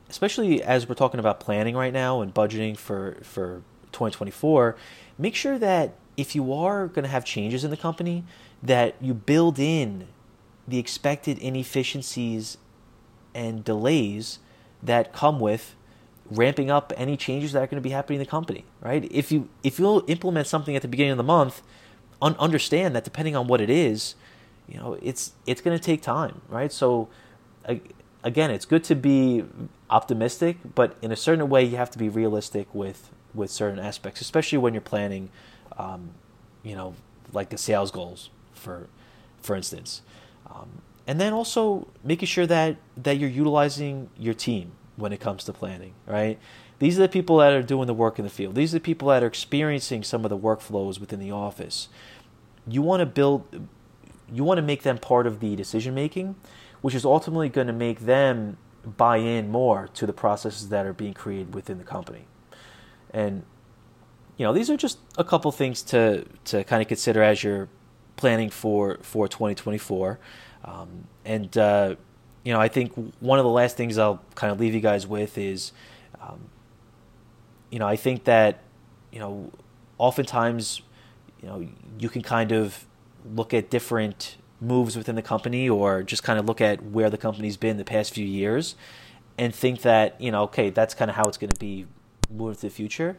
especially 0.08 0.62
as 0.62 0.88
we're 0.88 0.96
talking 0.96 1.20
about 1.20 1.38
planning 1.40 1.76
right 1.76 1.92
now 1.92 2.20
and 2.20 2.34
budgeting 2.34 2.76
for, 2.76 3.18
for 3.22 3.62
2024, 3.92 4.76
make 5.18 5.36
sure 5.36 5.58
that 5.58 5.94
if 6.16 6.34
you 6.34 6.52
are 6.52 6.88
going 6.88 7.04
to 7.04 7.10
have 7.10 7.24
changes 7.24 7.62
in 7.64 7.70
the 7.70 7.76
company, 7.76 8.24
that 8.62 8.94
you 9.00 9.14
build 9.14 9.58
in 9.58 10.08
the 10.66 10.78
expected 10.78 11.38
inefficiencies 11.38 12.58
and 13.34 13.64
delays 13.64 14.38
that 14.82 15.12
come 15.12 15.38
with 15.38 15.74
ramping 16.30 16.70
up 16.70 16.92
any 16.96 17.16
changes 17.16 17.52
that 17.52 17.62
are 17.62 17.66
going 17.66 17.80
to 17.80 17.86
be 17.86 17.90
happening 17.90 18.18
in 18.18 18.24
the 18.24 18.30
company, 18.30 18.64
right? 18.80 19.06
If 19.10 19.30
you 19.30 19.48
if 19.62 19.78
you'll 19.78 20.04
implement 20.08 20.46
something 20.46 20.74
at 20.74 20.82
the 20.82 20.88
beginning 20.88 21.12
of 21.12 21.18
the 21.18 21.24
month, 21.24 21.62
un- 22.20 22.36
understand 22.38 22.96
that 22.96 23.04
depending 23.04 23.36
on 23.36 23.46
what 23.46 23.60
it 23.60 23.70
is, 23.70 24.16
you 24.66 24.78
know, 24.78 24.98
it's 25.02 25.32
it's 25.46 25.60
going 25.60 25.76
to 25.76 25.82
take 25.82 26.02
time, 26.02 26.40
right? 26.48 26.72
So 26.72 27.08
again, 28.24 28.50
it's 28.50 28.64
good 28.64 28.82
to 28.84 28.96
be 28.96 29.44
optimistic, 29.88 30.56
but 30.74 30.96
in 31.00 31.12
a 31.12 31.16
certain 31.16 31.48
way, 31.48 31.62
you 31.64 31.76
have 31.76 31.90
to 31.90 31.98
be 31.98 32.08
realistic 32.08 32.66
with 32.74 33.10
with 33.34 33.50
certain 33.50 33.78
aspects, 33.78 34.20
especially 34.20 34.58
when 34.58 34.72
you're 34.74 34.80
planning, 34.80 35.28
um, 35.78 36.10
you 36.64 36.74
know, 36.74 36.94
like 37.32 37.50
the 37.50 37.58
sales 37.58 37.90
goals 37.90 38.30
for 38.66 38.88
for 39.40 39.54
instance. 39.54 40.02
Um, 40.52 40.82
and 41.06 41.20
then 41.20 41.32
also 41.32 41.86
making 42.02 42.26
sure 42.26 42.46
that 42.46 42.76
that 42.96 43.18
you're 43.18 43.30
utilizing 43.30 44.10
your 44.18 44.34
team 44.34 44.72
when 44.96 45.12
it 45.12 45.20
comes 45.20 45.44
to 45.44 45.52
planning, 45.52 45.94
right? 46.06 46.38
These 46.78 46.98
are 46.98 47.02
the 47.02 47.08
people 47.08 47.38
that 47.38 47.52
are 47.52 47.62
doing 47.62 47.86
the 47.86 47.94
work 47.94 48.18
in 48.18 48.24
the 48.24 48.30
field. 48.30 48.54
These 48.54 48.74
are 48.74 48.78
the 48.78 48.84
people 48.84 49.08
that 49.08 49.22
are 49.22 49.26
experiencing 49.26 50.02
some 50.02 50.24
of 50.24 50.30
the 50.30 50.38
workflows 50.38 50.98
within 51.00 51.20
the 51.20 51.30
office. 51.30 51.88
You 52.66 52.82
want 52.82 53.00
to 53.00 53.06
build 53.06 53.68
you 54.32 54.42
want 54.42 54.58
to 54.58 54.62
make 54.62 54.82
them 54.82 54.98
part 54.98 55.26
of 55.26 55.38
the 55.38 55.54
decision 55.54 55.94
making, 55.94 56.34
which 56.80 56.94
is 56.94 57.04
ultimately 57.04 57.48
going 57.48 57.68
to 57.68 57.72
make 57.72 58.00
them 58.00 58.56
buy 58.84 59.18
in 59.18 59.48
more 59.48 59.88
to 59.94 60.06
the 60.06 60.12
processes 60.12 60.68
that 60.70 60.84
are 60.86 60.92
being 60.92 61.14
created 61.14 61.54
within 61.54 61.78
the 61.78 61.84
company. 61.84 62.26
And 63.12 63.44
you 64.36 64.44
know, 64.44 64.52
these 64.52 64.68
are 64.68 64.76
just 64.76 64.98
a 65.16 65.24
couple 65.24 65.50
things 65.52 65.82
to 65.84 66.24
to 66.46 66.64
kind 66.64 66.82
of 66.82 66.88
consider 66.88 67.22
as 67.22 67.44
you're 67.44 67.68
planning 68.16 68.50
for 68.50 68.98
for 69.02 69.28
2024. 69.28 70.18
Um, 70.64 71.06
and 71.24 71.56
uh, 71.56 71.96
you 72.44 72.52
know, 72.52 72.60
I 72.60 72.68
think 72.68 72.92
one 73.20 73.38
of 73.38 73.44
the 73.44 73.50
last 73.50 73.76
things 73.76 73.98
I'll 73.98 74.22
kind 74.34 74.52
of 74.52 74.60
leave 74.60 74.74
you 74.74 74.80
guys 74.80 75.06
with 75.06 75.38
is, 75.38 75.72
um, 76.20 76.40
you 77.70 77.78
know, 77.78 77.86
I 77.86 77.96
think 77.96 78.24
that 78.24 78.60
you 79.12 79.18
know, 79.18 79.50
oftentimes, 79.98 80.82
you 81.40 81.48
know, 81.48 81.66
you 81.98 82.08
can 82.08 82.22
kind 82.22 82.52
of 82.52 82.84
look 83.34 83.54
at 83.54 83.70
different 83.70 84.36
moves 84.60 84.96
within 84.96 85.14
the 85.14 85.22
company 85.22 85.68
or 85.68 86.02
just 86.02 86.22
kind 86.22 86.38
of 86.38 86.46
look 86.46 86.60
at 86.60 86.82
where 86.82 87.10
the 87.10 87.18
company's 87.18 87.56
been 87.56 87.76
the 87.76 87.84
past 87.84 88.14
few 88.14 88.24
years 88.24 88.74
and 89.38 89.54
think 89.54 89.82
that 89.82 90.18
you 90.20 90.30
know 90.30 90.44
okay 90.44 90.70
that's 90.70 90.94
kind 90.94 91.10
of 91.10 91.16
how 91.16 91.24
it's 91.24 91.36
going 91.36 91.50
to 91.50 91.60
be 91.60 91.86
moving 92.30 92.54
to 92.54 92.62
the 92.62 92.70
future 92.70 93.16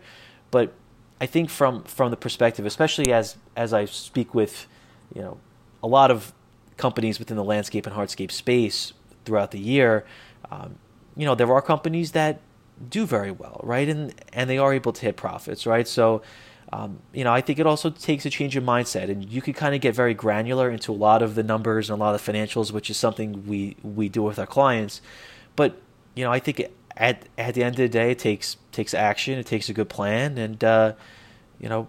but 0.50 0.74
i 1.22 1.26
think 1.26 1.50
from 1.50 1.84
from 1.84 2.10
the 2.10 2.18
perspective 2.18 2.66
especially 2.66 3.14
as 3.14 3.38
as 3.56 3.72
i 3.72 3.86
speak 3.86 4.34
with 4.34 4.68
you 5.14 5.22
know 5.22 5.38
a 5.84 5.88
lot 5.88 6.12
of 6.12 6.34
companies 6.78 7.20
within 7.20 7.38
the 7.38 7.44
landscape 7.44 7.86
and 7.86 7.96
hardscape 7.96 8.32
space 8.32 8.94
throughout 9.26 9.52
the 9.52 9.60
year, 9.60 10.06
um, 10.52 10.78
you 11.16 11.26
know, 11.26 11.36
there 11.36 11.52
are 11.52 11.62
companies 11.62 12.12
that 12.12 12.40
do 12.90 13.06
very 13.06 13.32
well, 13.32 13.60
right? 13.64 13.90
And 13.90 14.14
and 14.34 14.50
they 14.50 14.58
are 14.58 14.74
able 14.74 14.94
to 14.94 15.02
hit 15.02 15.18
profits, 15.18 15.66
right? 15.66 15.88
So, 15.88 16.22
um, 16.72 17.00
you 17.12 17.24
know, 17.24 17.34
I 17.34 17.42
think 17.42 17.60
it 17.60 17.66
also 17.66 17.90
takes 17.90 18.26
a 18.26 18.30
change 18.30 18.56
of 18.56 18.64
mindset, 18.64 19.10
and 19.10 19.28
you 19.28 19.42
can 19.42 19.54
kind 19.54 19.74
of 19.74 19.82
get 19.82 19.96
very 19.96 20.14
granular 20.14 20.70
into 20.70 20.92
a 20.92 20.94
lot 20.94 21.22
of 21.24 21.36
the 21.36 21.44
numbers 21.44 21.90
and 21.90 22.00
a 22.00 22.04
lot 22.04 22.14
of 22.14 22.24
the 22.24 22.32
financials, 22.32 22.72
which 22.72 22.90
is 22.90 22.98
something 22.98 23.48
we 23.48 23.76
we 23.84 24.10
do 24.10 24.22
with 24.22 24.38
our 24.38 24.46
clients. 24.46 25.02
But 25.56 25.82
you 26.16 26.24
know, 26.24 26.32
I 26.32 26.40
think 26.40 26.68
at 26.96 27.28
at 27.38 27.56
the 27.56 27.64
end 27.64 27.74
of 27.74 27.78
the 27.78 27.90
day, 27.90 28.12
it 28.12 28.20
takes 28.20 28.58
takes 28.72 28.94
action, 28.94 29.40
it 29.40 29.48
takes 29.48 29.70
a 29.70 29.74
good 29.74 29.90
plan, 29.90 30.38
and 30.38 30.64
uh, 30.64 30.94
you 31.60 31.68
know, 31.68 31.88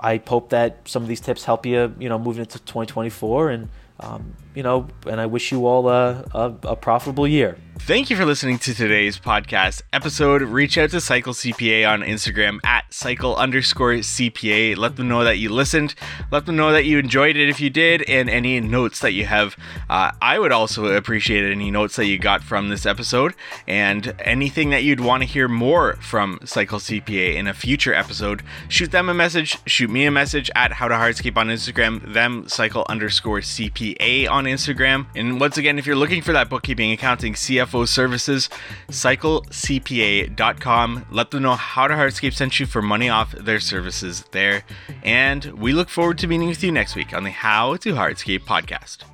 I 0.00 0.20
hope 0.26 0.50
that 0.50 0.88
some 0.88 1.02
of 1.02 1.08
these 1.08 1.20
tips 1.20 1.44
help 1.44 1.66
you, 1.66 1.94
you 1.98 2.08
know, 2.08 2.18
moving 2.18 2.40
into 2.40 2.58
2024 2.58 3.50
and 3.50 3.68
um, 4.00 4.34
you 4.54 4.62
know, 4.62 4.88
and 5.06 5.20
I 5.20 5.26
wish 5.26 5.52
you 5.52 5.66
all 5.66 5.88
a, 5.88 6.24
a, 6.34 6.54
a 6.64 6.76
profitable 6.76 7.26
year. 7.26 7.56
Thank 7.84 8.10
you 8.10 8.16
for 8.16 8.26
listening 8.26 8.58
to 8.58 8.74
today's 8.74 9.18
podcast 9.18 9.82
episode. 9.92 10.42
Reach 10.42 10.76
out 10.76 10.90
to 10.90 11.00
Cycle 11.00 11.32
CPA 11.32 11.88
on 11.88 12.02
Instagram 12.02 12.60
at 12.62 12.84
cycle 12.92 13.34
underscore 13.34 13.94
CPA. 13.94 14.76
Let 14.76 14.96
them 14.96 15.08
know 15.08 15.24
that 15.24 15.38
you 15.38 15.48
listened. 15.48 15.94
Let 16.30 16.44
them 16.44 16.56
know 16.56 16.72
that 16.72 16.84
you 16.84 16.98
enjoyed 16.98 17.36
it 17.36 17.48
if 17.48 17.58
you 17.58 17.70
did, 17.70 18.02
and 18.02 18.28
any 18.28 18.60
notes 18.60 19.00
that 19.00 19.12
you 19.12 19.24
have. 19.24 19.56
Uh, 19.88 20.12
I 20.20 20.38
would 20.38 20.52
also 20.52 20.94
appreciate 20.94 21.50
any 21.50 21.70
notes 21.70 21.96
that 21.96 22.06
you 22.06 22.18
got 22.18 22.42
from 22.44 22.68
this 22.68 22.84
episode, 22.84 23.34
and 23.66 24.14
anything 24.20 24.70
that 24.70 24.84
you'd 24.84 25.00
want 25.00 25.22
to 25.22 25.28
hear 25.28 25.48
more 25.48 25.94
from 25.96 26.38
Cycle 26.44 26.78
CPA 26.78 27.34
in 27.34 27.48
a 27.48 27.54
future 27.54 27.94
episode. 27.94 28.42
Shoot 28.68 28.92
them 28.92 29.08
a 29.08 29.14
message. 29.14 29.56
Shoot 29.66 29.90
me 29.90 30.04
a 30.04 30.10
message 30.10 30.50
at 30.54 30.72
how 30.74 30.86
to 30.86 30.94
hardscape 30.94 31.38
on 31.38 31.48
Instagram. 31.48 32.12
Them 32.12 32.46
cycle 32.46 32.84
underscore 32.88 33.40
CPA 33.40 34.30
on 34.30 34.39
Instagram. 34.44 35.06
And 35.14 35.40
once 35.40 35.56
again, 35.56 35.78
if 35.78 35.86
you're 35.86 35.96
looking 35.96 36.22
for 36.22 36.32
that 36.32 36.48
bookkeeping, 36.48 36.92
accounting, 36.92 37.34
CFO 37.34 37.86
services, 37.86 38.48
cyclecpa.com. 38.88 41.06
Let 41.10 41.30
them 41.30 41.42
know 41.42 41.54
how 41.54 41.88
to 41.88 41.94
Hardscape 41.94 42.34
sent 42.34 42.60
you 42.60 42.66
for 42.66 42.82
money 42.82 43.08
off 43.08 43.32
their 43.32 43.60
services 43.60 44.24
there. 44.32 44.64
And 45.02 45.44
we 45.46 45.72
look 45.72 45.88
forward 45.88 46.18
to 46.18 46.26
meeting 46.26 46.48
with 46.48 46.62
you 46.62 46.72
next 46.72 46.96
week 46.96 47.14
on 47.14 47.24
the 47.24 47.30
How 47.30 47.76
to 47.76 47.94
Hardscape 47.94 48.40
podcast. 48.40 49.04